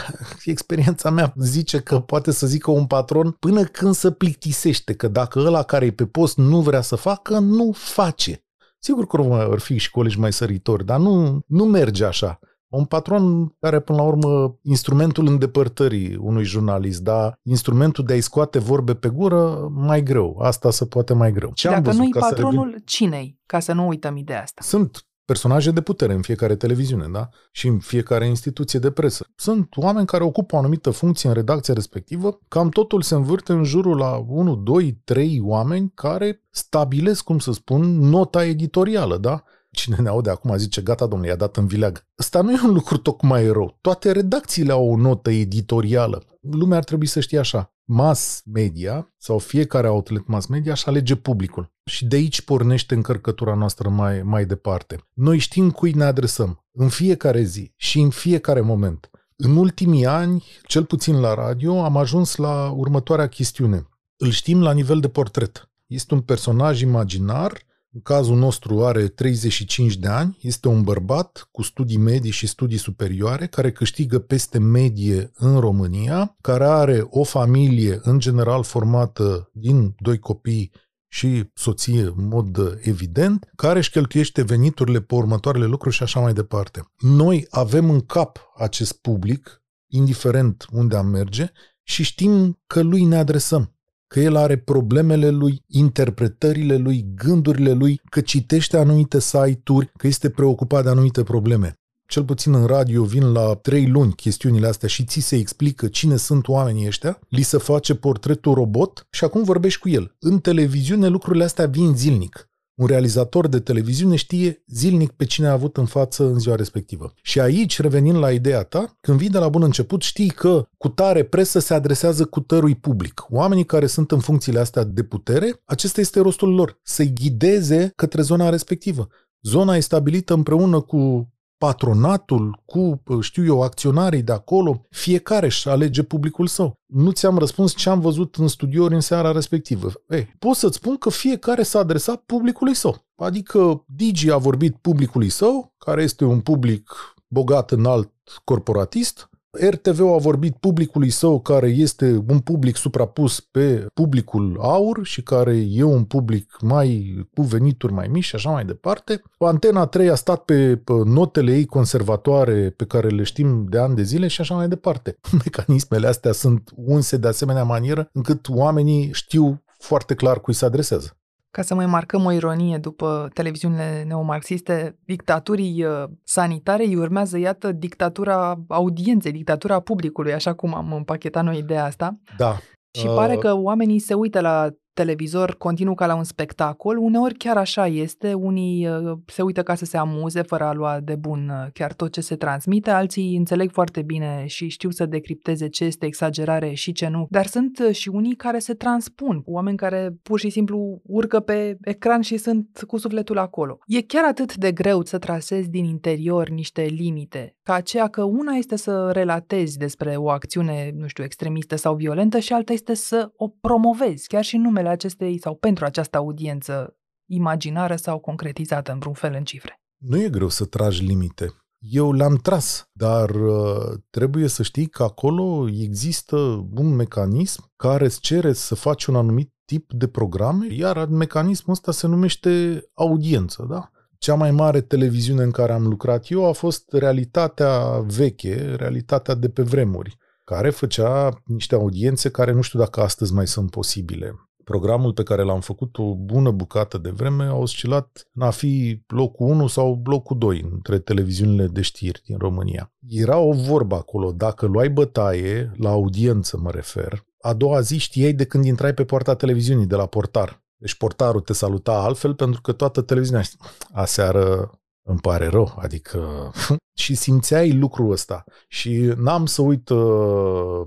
Experiența 0.44 1.10
mea 1.10 1.34
zice 1.36 1.78
că 1.78 2.00
poate 2.00 2.30
să 2.30 2.46
zică 2.46 2.70
un 2.70 2.86
patron 2.86 3.30
până 3.30 3.64
când 3.64 3.94
să 3.94 4.10
plictisește, 4.10 4.94
că 4.94 5.08
dacă 5.08 5.38
ăla 5.38 5.62
care 5.62 5.86
e 5.86 5.90
pe 5.90 6.06
post 6.06 6.36
nu 6.36 6.60
vrea 6.60 6.80
să 6.80 6.96
facă, 6.96 7.38
nu 7.38 7.72
face. 7.72 8.44
Sigur 8.78 9.06
că 9.06 9.22
vor 9.22 9.60
fi 9.60 9.78
și 9.78 9.90
colegi 9.90 10.18
mai 10.18 10.32
săritori, 10.32 10.84
dar 10.84 10.98
nu, 10.98 11.40
nu 11.46 11.64
merge 11.64 12.04
așa. 12.04 12.38
Un 12.76 12.84
patron 12.84 13.54
care, 13.60 13.80
până 13.80 13.98
la 13.98 14.04
urmă, 14.04 14.58
instrumentul 14.62 15.26
îndepărtării 15.26 16.16
unui 16.16 16.44
jurnalist, 16.44 17.02
dar 17.02 17.38
instrumentul 17.42 18.04
de 18.04 18.12
a-i 18.12 18.20
scoate 18.20 18.58
vorbe 18.58 18.94
pe 18.94 19.08
gură, 19.08 19.68
mai 19.74 20.02
greu. 20.02 20.38
Asta 20.38 20.70
se 20.70 20.86
poate 20.86 21.14
mai 21.14 21.32
greu. 21.32 21.50
Ce 21.54 21.68
Dacă 21.68 21.92
nu-i 21.92 22.10
patronul, 22.18 22.64
revin... 22.64 22.82
cine 22.84 23.38
Ca 23.46 23.60
să 23.60 23.72
nu 23.72 23.86
uităm 23.86 24.16
ideea 24.16 24.42
asta. 24.42 24.62
Sunt 24.64 25.06
personaje 25.24 25.70
de 25.70 25.80
putere 25.80 26.12
în 26.12 26.22
fiecare 26.22 26.56
televiziune, 26.56 27.06
da? 27.12 27.28
Și 27.52 27.66
în 27.66 27.78
fiecare 27.78 28.26
instituție 28.26 28.78
de 28.78 28.90
presă. 28.90 29.26
Sunt 29.36 29.76
oameni 29.76 30.06
care 30.06 30.24
ocupă 30.24 30.54
o 30.54 30.58
anumită 30.58 30.90
funcție 30.90 31.28
în 31.28 31.34
redacția 31.34 31.74
respectivă, 31.74 32.38
cam 32.48 32.68
totul 32.68 33.02
se 33.02 33.14
învârte 33.14 33.52
în 33.52 33.64
jurul 33.64 33.96
la 33.96 34.24
1, 34.28 34.56
2, 34.56 35.00
3 35.04 35.40
oameni 35.42 35.92
care 35.94 36.42
stabilesc, 36.50 37.24
cum 37.24 37.38
să 37.38 37.52
spun, 37.52 37.98
nota 37.98 38.44
editorială, 38.44 39.16
da? 39.16 39.42
Cine 39.74 39.96
ne 40.00 40.08
aude 40.08 40.30
acum 40.30 40.56
zice, 40.56 40.80
gata 40.80 41.06
domnule, 41.06 41.30
i-a 41.30 41.36
dat 41.36 41.56
în 41.56 41.66
vileag. 41.66 42.06
Ăsta 42.18 42.40
nu 42.40 42.52
e 42.52 42.60
un 42.64 42.72
lucru 42.72 42.96
tocmai 42.96 43.46
rău. 43.46 43.78
Toate 43.80 44.12
redacțiile 44.12 44.72
au 44.72 44.90
o 44.90 44.96
notă 44.96 45.30
editorială. 45.30 46.22
Lumea 46.40 46.76
ar 46.76 46.84
trebui 46.84 47.06
să 47.06 47.20
știe 47.20 47.38
așa. 47.38 47.74
Mass 47.84 48.42
media 48.52 49.14
sau 49.18 49.38
fiecare 49.38 49.88
outlet 49.88 50.26
mass 50.26 50.46
media 50.46 50.72
își 50.72 50.86
alege 50.86 51.14
publicul. 51.14 51.72
Și 51.84 52.06
de 52.06 52.16
aici 52.16 52.40
pornește 52.40 52.94
încărcătura 52.94 53.54
noastră 53.54 53.88
mai, 53.88 54.22
mai 54.22 54.44
departe. 54.44 54.98
Noi 55.12 55.38
știm 55.38 55.70
cui 55.70 55.92
ne 55.92 56.04
adresăm 56.04 56.64
în 56.72 56.88
fiecare 56.88 57.42
zi 57.42 57.72
și 57.76 58.00
în 58.00 58.10
fiecare 58.10 58.60
moment. 58.60 59.10
În 59.36 59.56
ultimii 59.56 60.06
ani, 60.06 60.44
cel 60.66 60.84
puțin 60.84 61.20
la 61.20 61.34
radio, 61.34 61.84
am 61.84 61.96
ajuns 61.96 62.36
la 62.36 62.70
următoarea 62.70 63.28
chestiune. 63.28 63.88
Îl 64.16 64.30
știm 64.30 64.62
la 64.62 64.72
nivel 64.72 65.00
de 65.00 65.08
portret. 65.08 65.70
Este 65.86 66.14
un 66.14 66.20
personaj 66.20 66.80
imaginar 66.80 67.62
în 67.94 68.00
cazul 68.02 68.36
nostru 68.36 68.84
are 68.84 69.08
35 69.08 69.96
de 69.96 70.08
ani, 70.08 70.38
este 70.40 70.68
un 70.68 70.82
bărbat 70.82 71.48
cu 71.50 71.62
studii 71.62 71.96
medii 71.96 72.30
și 72.30 72.46
studii 72.46 72.78
superioare, 72.78 73.46
care 73.46 73.72
câștigă 73.72 74.18
peste 74.18 74.58
medie 74.58 75.30
în 75.34 75.58
România, 75.58 76.36
care 76.40 76.64
are 76.64 77.06
o 77.10 77.24
familie 77.24 78.00
în 78.02 78.18
general 78.18 78.62
formată 78.62 79.50
din 79.52 79.94
doi 79.98 80.18
copii 80.18 80.72
și 81.08 81.50
soție 81.54 82.00
în 82.00 82.28
mod 82.28 82.78
evident, 82.82 83.50
care 83.56 83.78
își 83.78 83.90
cheltuiește 83.90 84.42
veniturile 84.42 85.00
pe 85.00 85.14
următoarele 85.14 85.64
lucruri 85.64 85.94
și 85.94 86.02
așa 86.02 86.20
mai 86.20 86.32
departe. 86.32 86.90
Noi 86.98 87.46
avem 87.50 87.90
în 87.90 88.00
cap 88.00 88.38
acest 88.56 88.92
public, 88.92 89.62
indiferent 89.86 90.66
unde 90.72 90.96
am 90.96 91.06
merge, 91.06 91.52
și 91.82 92.02
știm 92.02 92.60
că 92.66 92.82
lui 92.82 93.04
ne 93.04 93.16
adresăm 93.16 93.73
că 94.14 94.20
el 94.20 94.36
are 94.36 94.56
problemele 94.56 95.30
lui, 95.30 95.62
interpretările 95.66 96.76
lui, 96.76 97.06
gândurile 97.14 97.72
lui, 97.72 98.00
că 98.10 98.20
citește 98.20 98.76
anumite 98.76 99.20
site-uri, 99.20 99.90
că 99.96 100.06
este 100.06 100.30
preocupat 100.30 100.82
de 100.84 100.88
anumite 100.88 101.22
probleme. 101.22 101.74
Cel 102.06 102.24
puțin 102.24 102.54
în 102.54 102.66
radio 102.66 103.04
vin 103.04 103.32
la 103.32 103.54
trei 103.54 103.86
luni 103.86 104.12
chestiunile 104.12 104.66
astea 104.66 104.88
și 104.88 105.04
ți 105.04 105.20
se 105.20 105.36
explică 105.36 105.86
cine 105.88 106.16
sunt 106.16 106.48
oamenii 106.48 106.86
ăștia, 106.86 107.18
li 107.28 107.42
se 107.42 107.58
face 107.58 107.94
portretul 107.94 108.54
robot 108.54 109.06
și 109.10 109.24
acum 109.24 109.42
vorbești 109.42 109.80
cu 109.80 109.88
el. 109.88 110.14
În 110.18 110.38
televiziune 110.38 111.08
lucrurile 111.08 111.44
astea 111.44 111.66
vin 111.66 111.96
zilnic. 111.96 112.48
Un 112.74 112.86
realizator 112.86 113.48
de 113.48 113.60
televiziune 113.60 114.16
știe 114.16 114.62
zilnic 114.66 115.10
pe 115.10 115.24
cine 115.24 115.46
a 115.46 115.52
avut 115.52 115.76
în 115.76 115.86
față 115.86 116.24
în 116.24 116.38
ziua 116.38 116.54
respectivă. 116.54 117.12
Și 117.22 117.40
aici, 117.40 117.80
revenind 117.80 118.16
la 118.16 118.32
ideea 118.32 118.62
ta, 118.62 118.96
când 119.00 119.18
vii 119.18 119.28
de 119.28 119.38
la 119.38 119.48
bun 119.48 119.62
început, 119.62 120.02
știi 120.02 120.30
că 120.30 120.68
cu 120.76 120.88
tare 120.88 121.22
presă 121.22 121.58
se 121.58 121.74
adresează 121.74 122.24
cu 122.24 122.40
tărui 122.40 122.74
public. 122.74 123.26
Oamenii 123.28 123.64
care 123.64 123.86
sunt 123.86 124.10
în 124.10 124.20
funcțiile 124.20 124.58
astea 124.58 124.84
de 124.84 125.02
putere, 125.02 125.62
acesta 125.64 126.00
este 126.00 126.20
rostul 126.20 126.54
lor, 126.54 126.80
să-i 126.82 127.12
ghideze 127.12 127.92
către 127.96 128.22
zona 128.22 128.48
respectivă. 128.48 129.08
Zona 129.42 129.76
e 129.76 129.80
stabilită 129.80 130.34
împreună 130.34 130.80
cu 130.80 131.33
patronatul, 131.64 132.62
cu, 132.64 133.02
știu 133.20 133.44
eu, 133.44 133.62
acționarii 133.62 134.22
de 134.22 134.32
acolo, 134.32 134.86
fiecare 134.90 135.46
își 135.46 135.68
alege 135.68 136.02
publicul 136.02 136.46
său. 136.46 136.78
Nu 136.86 137.10
ți-am 137.10 137.38
răspuns 137.38 137.74
ce 137.74 137.88
am 137.88 138.00
văzut 138.00 138.34
în 138.34 138.48
studiouri 138.48 138.94
în 138.94 139.00
seara 139.00 139.32
respectivă. 139.32 139.92
Ei, 140.08 140.34
pot 140.38 140.56
să-ți 140.56 140.76
spun 140.76 140.96
că 140.96 141.10
fiecare 141.10 141.62
s-a 141.62 141.78
adresat 141.78 142.22
publicului 142.26 142.74
său. 142.74 143.04
Adică 143.16 143.84
Digi 143.86 144.30
a 144.30 144.36
vorbit 144.36 144.76
publicului 144.76 145.28
său, 145.28 145.74
care 145.78 146.02
este 146.02 146.24
un 146.24 146.40
public 146.40 147.14
bogat 147.26 147.70
înalt 147.70 148.12
corporatist, 148.44 149.30
RTV 149.60 150.00
a 150.00 150.16
vorbit 150.16 150.56
publicului 150.56 151.10
său 151.10 151.40
care 151.40 151.68
este 151.68 152.24
un 152.28 152.38
public 152.38 152.76
suprapus 152.76 153.40
pe 153.40 153.86
publicul 153.94 154.58
aur 154.60 155.00
și 155.02 155.22
care 155.22 155.64
e 155.70 155.82
un 155.82 156.04
public 156.04 156.56
mai 156.60 157.14
cu 157.34 157.42
venituri 157.42 157.92
mai 157.92 158.08
mici 158.08 158.24
și 158.24 158.34
așa 158.34 158.50
mai 158.50 158.64
departe. 158.64 159.22
Antena 159.38 159.86
3 159.86 160.08
a 160.08 160.14
stat 160.14 160.44
pe 160.44 160.82
notele 161.04 161.52
ei 161.52 161.66
conservatoare 161.66 162.70
pe 162.70 162.84
care 162.84 163.08
le 163.08 163.22
știm 163.22 163.66
de 163.68 163.78
ani 163.78 163.94
de 163.94 164.02
zile 164.02 164.26
și 164.26 164.40
așa 164.40 164.54
mai 164.54 164.68
departe. 164.68 165.18
Mecanismele 165.44 166.06
astea 166.06 166.32
sunt 166.32 166.70
unse 166.74 167.16
de 167.16 167.28
asemenea 167.28 167.64
manieră 167.64 168.08
încât 168.12 168.48
oamenii 168.48 169.12
știu 169.12 169.62
foarte 169.78 170.14
clar 170.14 170.40
cui 170.40 170.54
se 170.54 170.64
adresează. 170.64 171.18
Ca 171.54 171.62
să 171.62 171.74
mai 171.74 171.86
marcăm 171.86 172.24
o 172.24 172.32
ironie 172.32 172.78
după 172.78 173.30
televiziunile 173.32 174.04
neomarxiste, 174.06 174.98
dictaturii 175.04 175.84
uh, 175.84 176.04
sanitare 176.24 176.84
îi 176.84 176.96
urmează, 176.96 177.38
iată, 177.38 177.72
dictatura 177.72 178.64
audienței, 178.68 179.32
dictatura 179.32 179.80
publicului, 179.80 180.32
așa 180.32 180.54
cum 180.54 180.74
am 180.74 180.92
împachetat 180.92 181.44
noi 181.44 181.58
ideea 181.58 181.84
asta. 181.84 182.18
Da. 182.36 182.56
Și 182.98 183.06
pare 183.06 183.36
că 183.36 183.54
oamenii 183.56 183.98
se 183.98 184.14
uită 184.14 184.40
la 184.40 184.70
televizor 184.94 185.56
continuu 185.56 185.94
ca 185.94 186.06
la 186.06 186.14
un 186.14 186.24
spectacol. 186.24 186.96
Uneori 186.98 187.34
chiar 187.34 187.56
așa 187.56 187.86
este, 187.86 188.32
unii 188.32 188.88
uh, 188.88 189.18
se 189.26 189.42
uită 189.42 189.62
ca 189.62 189.74
să 189.74 189.84
se 189.84 189.96
amuze 189.96 190.42
fără 190.42 190.64
a 190.64 190.72
lua 190.72 191.00
de 191.00 191.14
bun 191.14 191.48
uh, 191.48 191.70
chiar 191.72 191.92
tot 191.92 192.12
ce 192.12 192.20
se 192.20 192.36
transmite, 192.36 192.90
alții 192.90 193.36
înțeleg 193.36 193.70
foarte 193.70 194.02
bine 194.02 194.44
și 194.46 194.68
știu 194.68 194.90
să 194.90 195.06
decripteze 195.06 195.68
ce 195.68 195.84
este 195.84 196.06
exagerare 196.06 196.72
și 196.72 196.92
ce 196.92 197.08
nu, 197.08 197.26
dar 197.30 197.46
sunt 197.46 197.78
uh, 197.78 197.94
și 197.94 198.08
unii 198.08 198.34
care 198.34 198.58
se 198.58 198.74
transpun, 198.74 199.42
oameni 199.44 199.76
care 199.76 200.16
pur 200.22 200.38
și 200.38 200.50
simplu 200.50 201.00
urcă 201.02 201.40
pe 201.40 201.76
ecran 201.80 202.20
și 202.20 202.36
sunt 202.36 202.84
cu 202.86 202.96
sufletul 202.98 203.38
acolo. 203.38 203.78
E 203.86 204.02
chiar 204.02 204.24
atât 204.24 204.56
de 204.56 204.72
greu 204.72 205.04
să 205.04 205.18
trasezi 205.18 205.70
din 205.70 205.84
interior 205.84 206.48
niște 206.48 206.82
limite, 206.82 207.56
ca 207.62 207.74
aceea 207.74 208.08
că 208.08 208.22
una 208.22 208.52
este 208.52 208.76
să 208.76 209.10
relatezi 209.12 209.78
despre 209.78 210.16
o 210.16 210.30
acțiune, 210.30 210.92
nu 210.96 211.06
știu, 211.06 211.24
extremistă 211.24 211.76
sau 211.76 211.94
violentă 211.94 212.38
și 212.38 212.52
alta 212.52 212.72
este 212.72 212.94
să 212.94 213.32
o 213.36 213.48
promovezi, 213.48 214.26
chiar 214.26 214.44
și 214.44 214.56
în 214.56 214.64
numele 214.84 214.88
acestei 214.88 215.40
sau 215.40 215.54
pentru 215.54 215.84
această 215.84 216.16
audiență 216.16 216.96
imaginară 217.26 217.96
sau 217.96 218.18
concretizată 218.18 218.92
în 218.92 218.98
vreun 218.98 219.14
fel 219.14 219.34
în 219.34 219.44
cifre. 219.44 219.80
Nu 219.96 220.20
e 220.20 220.28
greu 220.28 220.48
să 220.48 220.64
tragi 220.64 221.04
limite. 221.04 221.52
Eu 221.78 222.12
le-am 222.12 222.36
tras, 222.36 222.88
dar 222.92 223.30
uh, 223.30 223.98
trebuie 224.10 224.48
să 224.48 224.62
știi 224.62 224.86
că 224.86 225.02
acolo 225.02 225.68
există 225.68 226.36
un 226.74 226.94
mecanism 226.94 227.72
care 227.76 228.04
îți 228.04 228.20
cere 228.20 228.52
să 228.52 228.74
faci 228.74 229.04
un 229.04 229.16
anumit 229.16 229.52
tip 229.64 229.92
de 229.92 230.06
programe, 230.06 230.66
iar 230.74 231.06
mecanismul 231.06 231.74
ăsta 231.74 231.92
se 231.92 232.06
numește 232.06 232.82
audiență, 232.94 233.66
da? 233.68 233.90
Cea 234.18 234.34
mai 234.34 234.50
mare 234.50 234.80
televiziune 234.80 235.42
în 235.42 235.50
care 235.50 235.72
am 235.72 235.86
lucrat 235.86 236.30
eu 236.30 236.48
a 236.48 236.52
fost 236.52 236.92
realitatea 236.92 238.00
veche, 238.06 238.74
realitatea 238.74 239.34
de 239.34 239.48
pe 239.48 239.62
vremuri, 239.62 240.16
care 240.44 240.70
făcea 240.70 241.42
niște 241.44 241.74
audiențe 241.74 242.30
care 242.30 242.52
nu 242.52 242.60
știu 242.60 242.78
dacă 242.78 243.00
astăzi 243.00 243.32
mai 243.32 243.46
sunt 243.46 243.70
posibile. 243.70 244.34
Programul 244.64 245.12
pe 245.12 245.22
care 245.22 245.42
l-am 245.42 245.60
făcut 245.60 245.98
o 245.98 246.14
bună 246.14 246.50
bucată 246.50 246.98
de 246.98 247.10
vreme 247.10 247.44
a 247.44 247.54
oscilat 247.54 248.28
în 248.32 248.42
a 248.42 248.50
fi 248.50 249.02
locul 249.06 249.46
1 249.46 249.66
sau 249.66 250.02
locul 250.04 250.38
2 250.38 250.68
între 250.72 250.98
televiziunile 250.98 251.66
de 251.66 251.80
știri 251.80 252.22
din 252.24 252.38
România. 252.38 252.92
Era 253.08 253.38
o 253.38 253.52
vorbă 253.52 253.94
acolo, 253.94 254.32
dacă 254.32 254.66
luai 254.66 254.90
bătaie, 254.90 255.72
la 255.76 255.90
audiență 255.90 256.58
mă 256.58 256.70
refer, 256.70 257.24
a 257.40 257.52
doua 257.52 257.80
zi 257.80 257.98
știai 257.98 258.32
de 258.32 258.44
când 258.44 258.64
intrai 258.64 258.94
pe 258.94 259.04
poarta 259.04 259.34
televiziunii, 259.34 259.86
de 259.86 259.96
la 259.96 260.06
portar. 260.06 260.62
Deci 260.76 260.94
portarul 260.94 261.40
te 261.40 261.52
saluta 261.52 261.92
altfel 261.92 262.34
pentru 262.34 262.60
că 262.60 262.72
toată 262.72 263.00
televiziunea 263.00 263.44
aseară 263.92 264.70
îmi 265.06 265.20
pare 265.20 265.46
rău, 265.46 265.74
adică 265.78 266.52
și 267.02 267.14
simțeai 267.14 267.72
lucrul 267.72 268.10
ăsta. 268.10 268.44
Și 268.68 269.12
n-am 269.16 269.46
să 269.46 269.62
uit 269.62 269.88
uh, 269.88 270.82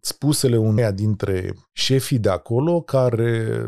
spusele 0.00 0.56
uneia 0.56 0.90
dintre 0.90 1.54
șefii 1.72 2.18
de 2.18 2.28
acolo 2.28 2.80
care 2.80 3.66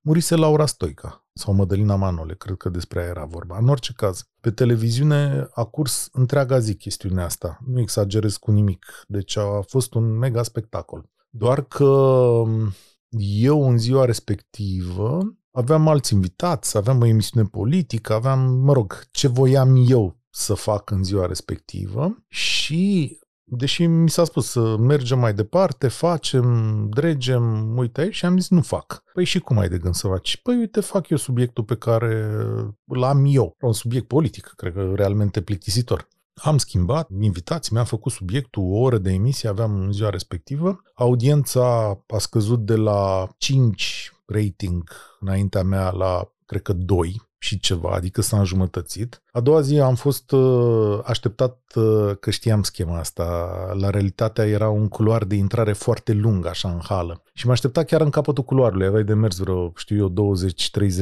murise 0.00 0.34
Laura 0.34 0.66
Stoica 0.66 1.26
sau 1.32 1.54
Mădălina 1.54 1.96
Manole, 1.96 2.34
cred 2.34 2.56
că 2.56 2.68
despre 2.68 3.00
ea 3.00 3.06
era 3.06 3.24
vorba. 3.24 3.58
În 3.58 3.68
orice 3.68 3.92
caz, 3.96 4.28
pe 4.40 4.50
televiziune 4.50 5.48
a 5.54 5.64
curs 5.64 6.08
întreaga 6.12 6.58
zi 6.58 6.74
chestiunea 6.74 7.24
asta. 7.24 7.58
Nu 7.66 7.80
exagerez 7.80 8.36
cu 8.36 8.50
nimic. 8.50 8.86
Deci 9.06 9.36
a 9.36 9.60
fost 9.66 9.94
un 9.94 10.18
mega 10.18 10.42
spectacol. 10.42 11.10
Doar 11.30 11.64
că 11.64 11.84
um, 11.84 12.72
eu 13.18 13.68
în 13.68 13.78
ziua 13.78 14.04
respectivă 14.04 15.36
aveam 15.54 15.88
alți 15.88 16.12
invitați, 16.12 16.76
aveam 16.76 17.00
o 17.00 17.06
emisiune 17.06 17.46
politică, 17.46 18.12
aveam, 18.12 18.40
mă 18.40 18.72
rog, 18.72 19.02
ce 19.10 19.28
voiam 19.28 19.84
eu 19.88 20.16
să 20.30 20.54
fac 20.54 20.90
în 20.90 21.04
ziua 21.04 21.26
respectivă 21.26 22.24
și 22.28 23.18
deși 23.44 23.86
mi 23.86 24.10
s-a 24.10 24.24
spus 24.24 24.50
să 24.50 24.76
mergem 24.76 25.18
mai 25.18 25.34
departe, 25.34 25.88
facem, 25.88 26.88
dregem, 26.88 27.76
uite 27.76 28.00
aici 28.00 28.14
și 28.14 28.24
am 28.24 28.38
zis 28.38 28.50
nu 28.50 28.60
fac. 28.60 29.02
Păi 29.12 29.24
și 29.24 29.38
cum 29.38 29.58
ai 29.58 29.68
de 29.68 29.78
gând 29.78 29.94
să 29.94 30.06
faci? 30.06 30.36
Păi 30.36 30.56
uite, 30.56 30.80
fac 30.80 31.08
eu 31.08 31.16
subiectul 31.16 31.64
pe 31.64 31.76
care 31.76 32.36
l-am 32.84 33.24
eu. 33.28 33.56
Un 33.60 33.72
subiect 33.72 34.06
politic, 34.06 34.52
cred 34.56 34.72
că 34.72 34.92
realmente 34.94 35.42
plictisitor. 35.42 36.08
Am 36.34 36.58
schimbat 36.58 37.08
invitații, 37.20 37.72
mi-am 37.72 37.84
făcut 37.84 38.12
subiectul, 38.12 38.62
o 38.62 38.78
oră 38.78 38.98
de 38.98 39.12
emisie 39.12 39.48
aveam 39.48 39.74
în 39.74 39.92
ziua 39.92 40.10
respectivă. 40.10 40.82
Audiența 40.94 41.98
a 42.08 42.18
scăzut 42.18 42.66
de 42.66 42.76
la 42.76 43.28
5 43.38 44.12
rating 44.26 44.90
înaintea 45.20 45.62
mea 45.62 45.90
la, 45.90 46.32
cred 46.46 46.62
că, 46.62 46.72
2 46.72 47.22
și 47.38 47.58
ceva, 47.58 47.90
adică 47.90 48.20
s-a 48.20 48.38
înjumătățit. 48.38 49.22
A 49.32 49.40
doua 49.40 49.60
zi 49.60 49.78
am 49.78 49.94
fost 49.94 50.30
uh, 50.30 50.98
așteptat 51.04 51.60
uh, 51.74 52.16
că 52.20 52.30
știam 52.30 52.62
schema 52.62 52.98
asta. 52.98 53.24
La 53.78 53.90
realitatea 53.90 54.46
era 54.46 54.68
un 54.68 54.88
culoar 54.88 55.24
de 55.24 55.34
intrare 55.34 55.72
foarte 55.72 56.12
lung, 56.12 56.46
așa, 56.46 56.70
în 56.70 56.80
hală. 56.82 57.22
Și 57.32 57.46
mă 57.46 57.52
aștepta 57.52 57.82
chiar 57.84 58.00
în 58.00 58.10
capătul 58.10 58.44
culoarului. 58.44 58.86
Aveai 58.86 59.04
de 59.04 59.14
mers 59.14 59.38
vreo, 59.38 59.72
știu 59.76 59.96
eu, 59.96 60.34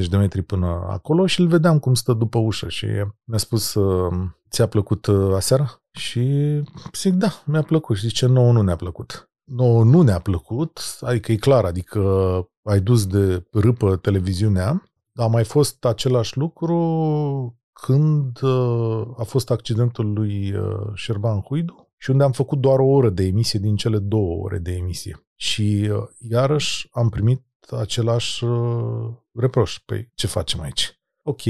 20-30 0.04 0.08
de 0.10 0.16
metri 0.16 0.42
până 0.42 0.86
acolo 0.88 1.26
și 1.26 1.40
îl 1.40 1.46
vedeam 1.46 1.78
cum 1.78 1.94
stă 1.94 2.12
după 2.12 2.38
ușă 2.38 2.68
și 2.68 2.86
mi-a 3.24 3.38
spus 3.38 3.74
uh, 3.74 4.12
ți-a 4.52 4.66
plăcut 4.66 5.08
aseara? 5.34 5.82
Și 5.90 6.22
zic, 6.92 7.12
da, 7.12 7.42
mi-a 7.46 7.62
plăcut. 7.62 7.96
Și 7.96 8.06
zice, 8.06 8.26
nouă 8.26 8.52
nu 8.52 8.62
ne-a 8.62 8.76
plăcut. 8.76 9.30
Nouă 9.44 9.84
nu 9.84 10.02
ne-a 10.02 10.18
plăcut, 10.18 10.80
adică 11.00 11.32
e 11.32 11.36
clar, 11.36 11.64
adică 11.64 12.00
ai 12.62 12.80
dus 12.80 13.06
de 13.06 13.44
râpă 13.50 13.96
televiziunea, 13.96 14.82
a 15.14 15.26
mai 15.26 15.44
fost 15.44 15.84
același 15.84 16.38
lucru 16.38 16.76
când 17.72 18.42
uh, 18.42 19.06
a 19.16 19.22
fost 19.22 19.50
accidentul 19.50 20.12
lui 20.12 20.54
uh, 20.54 20.90
Șerban 20.94 21.40
Huidu 21.40 21.90
și 21.96 22.10
unde 22.10 22.24
am 22.24 22.32
făcut 22.32 22.58
doar 22.58 22.78
o 22.78 22.86
oră 22.86 23.10
de 23.10 23.24
emisie 23.24 23.58
din 23.58 23.76
cele 23.76 23.98
două 23.98 24.42
ore 24.44 24.58
de 24.58 24.72
emisie. 24.72 25.26
Și 25.36 25.88
uh, 25.90 26.02
iarăși 26.30 26.88
am 26.92 27.08
primit 27.08 27.42
același 27.70 28.44
reproș. 29.32 29.78
Păi 29.84 30.10
ce 30.14 30.26
facem 30.26 30.60
aici? 30.60 31.00
Ok, 31.24 31.40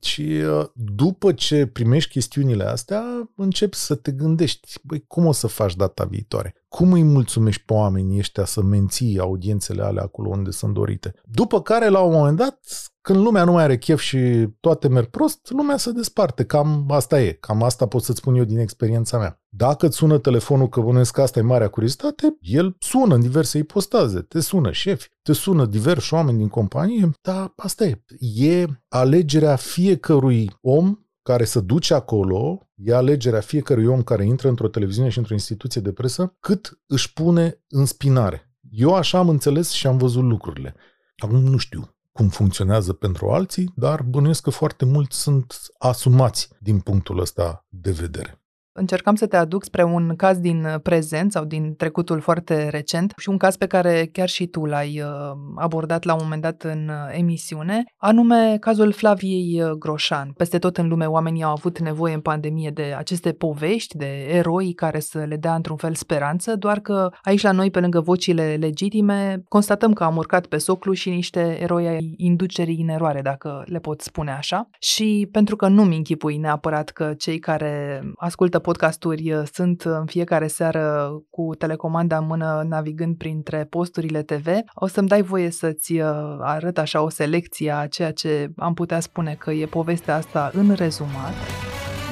și 0.00 0.42
după 0.74 1.32
ce 1.32 1.66
primești 1.66 2.10
chestiunile 2.10 2.64
astea, 2.64 3.30
începi 3.36 3.76
să 3.76 3.94
te 3.94 4.12
gândești, 4.12 4.78
băi, 4.82 5.04
cum 5.06 5.26
o 5.26 5.32
să 5.32 5.46
faci 5.46 5.76
data 5.76 6.04
viitoare? 6.04 6.57
Cum 6.68 6.92
îi 6.92 7.02
mulțumești 7.02 7.62
pe 7.64 7.72
oamenii 7.72 8.18
ăștia 8.18 8.44
să 8.44 8.62
menții 8.62 9.18
audiențele 9.18 9.82
alea 9.82 10.02
acolo 10.02 10.28
unde 10.28 10.50
sunt 10.50 10.74
dorite? 10.74 11.14
După 11.24 11.62
care, 11.62 11.88
la 11.88 12.00
un 12.00 12.12
moment 12.12 12.36
dat, 12.36 12.60
când 13.00 13.18
lumea 13.18 13.44
nu 13.44 13.52
mai 13.52 13.62
are 13.62 13.78
chef 13.78 14.00
și 14.00 14.48
toate 14.60 14.88
merg 14.88 15.06
prost, 15.06 15.50
lumea 15.50 15.76
se 15.76 15.90
desparte. 15.90 16.44
Cam 16.44 16.84
asta 16.90 17.20
e. 17.20 17.32
Cam 17.32 17.62
asta 17.62 17.86
pot 17.86 18.02
să-ți 18.02 18.18
spun 18.18 18.34
eu 18.34 18.44
din 18.44 18.58
experiența 18.58 19.18
mea. 19.18 19.42
Dacă 19.48 19.86
îți 19.86 19.96
sună 19.96 20.18
telefonul 20.18 20.68
că 20.68 20.80
bănuiesc 20.80 21.12
că 21.12 21.22
asta 21.22 21.38
e 21.38 21.42
marea 21.42 21.68
curiozitate, 21.68 22.36
el 22.40 22.76
sună 22.78 23.14
în 23.14 23.20
diverse 23.20 23.58
ipostaze. 23.58 24.20
Te 24.20 24.40
sună 24.40 24.72
șefi, 24.72 25.08
te 25.22 25.32
sună 25.32 25.66
diversi 25.66 26.14
oameni 26.14 26.38
din 26.38 26.48
companie, 26.48 27.10
dar 27.22 27.52
asta 27.56 27.84
e. 27.84 28.04
E 28.18 28.66
alegerea 28.88 29.56
fiecărui 29.56 30.50
om 30.60 30.98
care 31.28 31.44
să 31.44 31.60
duce 31.60 31.94
acolo, 31.94 32.70
e 32.74 32.94
alegerea 32.94 33.40
fiecărui 33.40 33.86
om 33.86 34.02
care 34.02 34.24
intră 34.24 34.48
într-o 34.48 34.68
televiziune 34.68 35.08
și 35.08 35.18
într-o 35.18 35.34
instituție 35.34 35.80
de 35.80 35.92
presă, 35.92 36.36
cât 36.40 36.80
își 36.86 37.12
pune 37.12 37.64
în 37.68 37.84
spinare. 37.84 38.52
Eu 38.70 38.94
așa 38.94 39.18
am 39.18 39.28
înțeles 39.28 39.70
și 39.70 39.86
am 39.86 39.96
văzut 39.96 40.22
lucrurile. 40.22 40.74
Acum 41.16 41.38
nu 41.38 41.56
știu 41.56 41.96
cum 42.12 42.28
funcționează 42.28 42.92
pentru 42.92 43.30
alții, 43.30 43.72
dar 43.76 44.02
bănuiesc 44.02 44.42
că 44.42 44.50
foarte 44.50 44.84
mulți 44.84 45.20
sunt 45.20 45.54
asumați 45.78 46.48
din 46.60 46.80
punctul 46.80 47.20
ăsta 47.20 47.66
de 47.68 47.90
vedere 47.90 48.42
încercam 48.78 49.14
să 49.14 49.26
te 49.26 49.36
aduc 49.36 49.64
spre 49.64 49.82
un 49.82 50.16
caz 50.16 50.38
din 50.38 50.64
uh, 50.64 50.74
prezent 50.82 51.32
sau 51.32 51.44
din 51.44 51.74
trecutul 51.76 52.20
foarte 52.20 52.68
recent 52.68 53.12
și 53.16 53.28
un 53.28 53.36
caz 53.36 53.56
pe 53.56 53.66
care 53.66 54.08
chiar 54.12 54.28
și 54.28 54.46
tu 54.46 54.64
l-ai 54.64 55.02
uh, 55.02 55.36
abordat 55.56 56.04
la 56.04 56.12
un 56.12 56.20
moment 56.22 56.42
dat 56.42 56.62
în 56.62 56.88
uh, 56.88 57.18
emisiune, 57.18 57.84
anume 57.96 58.56
cazul 58.60 58.92
Flaviei 58.92 59.62
Groșan. 59.78 60.32
Peste 60.36 60.58
tot 60.58 60.76
în 60.76 60.88
lume 60.88 61.06
oamenii 61.06 61.42
au 61.42 61.50
avut 61.50 61.78
nevoie 61.78 62.14
în 62.14 62.20
pandemie 62.20 62.70
de 62.70 62.94
aceste 62.96 63.32
povești, 63.32 63.96
de 63.96 64.26
eroi 64.30 64.72
care 64.72 65.00
să 65.00 65.18
le 65.18 65.36
dea 65.36 65.54
într-un 65.54 65.76
fel 65.76 65.94
speranță, 65.94 66.56
doar 66.56 66.80
că 66.80 67.10
aici 67.22 67.42
la 67.42 67.52
noi, 67.52 67.70
pe 67.70 67.80
lângă 67.80 68.00
vocile 68.00 68.56
legitime, 68.60 69.42
constatăm 69.48 69.92
că 69.92 70.04
am 70.04 70.16
urcat 70.16 70.46
pe 70.46 70.58
soclu 70.58 70.92
și 70.92 71.10
niște 71.10 71.58
eroi 71.60 71.86
ai 71.86 72.14
inducerii 72.16 72.82
în 72.82 72.88
eroare, 72.88 73.20
dacă 73.22 73.62
le 73.66 73.78
pot 73.78 74.00
spune 74.00 74.30
așa. 74.30 74.68
Și 74.78 75.28
pentru 75.32 75.56
că 75.56 75.68
nu-mi 75.68 75.96
închipui 75.96 76.36
neapărat 76.36 76.90
că 76.90 77.14
cei 77.18 77.38
care 77.38 78.02
ascultă 78.16 78.58
podcasturi 78.68 79.32
uh, 79.32 79.42
sunt 79.52 79.82
în 79.82 80.06
fiecare 80.06 80.46
seară 80.46 81.10
cu 81.30 81.54
telecomanda 81.58 82.16
în 82.16 82.26
mână 82.26 82.66
navigând 82.68 83.16
printre 83.16 83.66
posturile 83.70 84.22
TV. 84.22 84.46
O 84.74 84.86
să-mi 84.86 85.08
dai 85.08 85.22
voie 85.22 85.50
să-ți 85.50 85.92
uh, 85.92 86.06
arăt 86.40 86.78
așa 86.78 87.02
o 87.02 87.08
selecție 87.08 87.70
a 87.70 87.86
ceea 87.86 88.12
ce 88.12 88.48
am 88.56 88.74
putea 88.74 89.00
spune 89.00 89.36
că 89.38 89.50
e 89.50 89.66
povestea 89.66 90.14
asta 90.14 90.50
în 90.54 90.72
rezumat. 90.74 91.32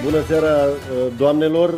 Bună 0.04 0.20
seara, 0.20 0.64
uh, 0.64 1.12
doamnelor! 1.16 1.74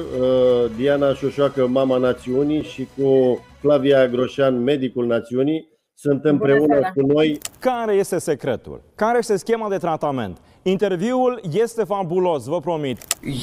Diana 0.76 1.14
Șoșoacă, 1.14 1.66
mama 1.66 1.96
națiunii 1.96 2.62
și 2.62 2.88
cu 2.96 3.38
Flavia 3.60 4.06
Groșan, 4.06 4.62
medicul 4.62 5.06
națiunii. 5.06 5.77
Sunt 6.00 6.24
împreună 6.24 6.92
cu 6.94 7.06
noi. 7.06 7.38
Care 7.58 7.92
este 7.92 8.18
secretul? 8.18 8.80
Care 8.94 9.18
este 9.18 9.36
schema 9.36 9.68
de 9.68 9.76
tratament? 9.76 10.38
Interviul 10.62 11.40
este 11.52 11.84
fabulos, 11.84 12.44
vă 12.44 12.60
promit. 12.60 12.98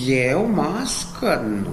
Eu 0.08 0.50
mască 0.54 1.46
nu, 1.48 1.68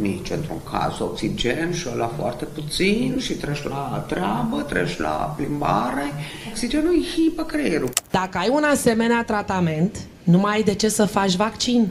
nici 0.00 0.30
într-un 0.30 0.60
caz 0.70 1.00
oxigen 1.00 1.72
și 1.72 1.88
la 1.96 2.06
foarte 2.06 2.44
puțin 2.44 3.16
și 3.18 3.34
treci 3.34 3.62
la 3.62 4.04
treabă, 4.08 4.62
treci 4.68 4.98
la 4.98 5.34
plimbare. 5.36 6.04
Oxigenul 6.48 6.90
îi 6.90 7.06
hipă 7.14 7.42
creierul. 7.42 7.88
Dacă 8.10 8.38
ai 8.38 8.48
un 8.48 8.62
asemenea 8.62 9.24
tratament, 9.24 9.98
nu 10.22 10.38
mai 10.38 10.54
ai 10.54 10.62
de 10.62 10.74
ce 10.74 10.88
să 10.88 11.04
faci 11.04 11.36
vaccin. 11.36 11.90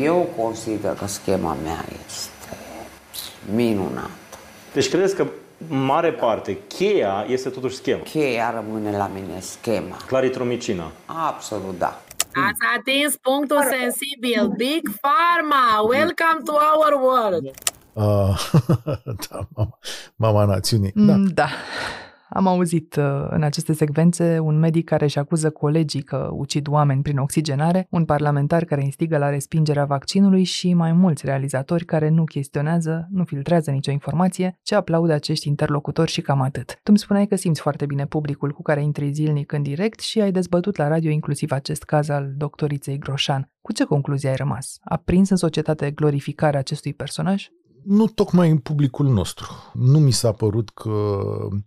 Eu 0.00 0.28
consider 0.36 0.92
că 0.92 1.06
schema 1.06 1.56
mea 1.62 1.84
este 2.06 2.56
minunată. 3.54 4.10
Deci 4.72 4.88
credeți 4.88 5.16
că 5.16 5.26
mare 5.68 6.12
parte, 6.12 6.58
cheia 6.68 7.24
este 7.28 7.48
totuși 7.48 7.76
schema. 7.76 8.02
Cheia 8.02 8.50
rămâne 8.50 8.96
la 8.96 9.10
mine 9.14 9.40
schema. 9.40 9.96
Claritromicina. 10.06 10.90
Absolut 11.06 11.78
da. 11.78 12.00
Ați 12.34 12.60
atins 12.78 13.16
punctul 13.16 13.62
sensibil. 13.80 14.52
Big 14.56 14.90
Pharma, 15.00 15.88
welcome 15.88 16.40
to 16.44 16.52
our 16.52 17.00
world. 17.02 17.50
Uh, 17.92 18.38
da, 19.30 19.48
mama, 19.54 19.78
mama 20.16 20.44
națiunii. 20.44 20.92
Da. 20.94 21.14
Mm, 21.14 21.26
da. 21.34 21.48
Am 22.34 22.46
auzit 22.46 22.96
uh, 22.96 23.26
în 23.28 23.42
aceste 23.42 23.72
secvențe 23.72 24.38
un 24.38 24.58
medic 24.58 24.84
care 24.84 25.04
își 25.04 25.18
acuză 25.18 25.50
colegii 25.50 26.02
că 26.02 26.28
ucid 26.32 26.68
oameni 26.68 27.02
prin 27.02 27.18
oxigenare, 27.18 27.86
un 27.90 28.04
parlamentar 28.04 28.64
care 28.64 28.82
instigă 28.82 29.18
la 29.18 29.30
respingerea 29.30 29.84
vaccinului 29.84 30.44
și 30.44 30.72
mai 30.72 30.92
mulți 30.92 31.26
realizatori 31.26 31.84
care 31.84 32.08
nu 32.08 32.24
chestionează, 32.24 33.08
nu 33.10 33.24
filtrează 33.24 33.70
nicio 33.70 33.90
informație, 33.90 34.58
ci 34.62 34.72
aplaudă 34.72 35.12
acești 35.12 35.48
interlocutori 35.48 36.10
și 36.10 36.20
cam 36.20 36.40
atât. 36.40 36.66
Tu 36.66 36.82
îmi 36.84 36.98
spuneai 36.98 37.26
că 37.26 37.36
simți 37.36 37.60
foarte 37.60 37.86
bine 37.86 38.06
publicul 38.06 38.52
cu 38.52 38.62
care 38.62 38.82
intri 38.82 39.12
zilnic 39.12 39.52
în 39.52 39.62
direct 39.62 40.00
și 40.00 40.20
ai 40.20 40.32
dezbătut 40.32 40.76
la 40.76 40.88
radio 40.88 41.10
inclusiv 41.10 41.52
acest 41.52 41.82
caz 41.82 42.08
al 42.08 42.32
doctoriței 42.36 42.98
Groșan. 42.98 43.50
Cu 43.60 43.72
ce 43.72 43.84
concluzie 43.84 44.28
ai 44.28 44.36
rămas? 44.36 44.78
A 44.84 44.96
prins 44.96 45.30
în 45.30 45.36
societate 45.36 45.90
glorificarea 45.90 46.58
acestui 46.58 46.94
personaj? 46.94 47.48
Nu 47.84 48.06
tocmai 48.06 48.50
în 48.50 48.58
publicul 48.58 49.06
nostru. 49.06 49.46
Nu 49.72 49.98
mi 49.98 50.10
s-a 50.10 50.32
părut 50.32 50.70
că 50.70 51.18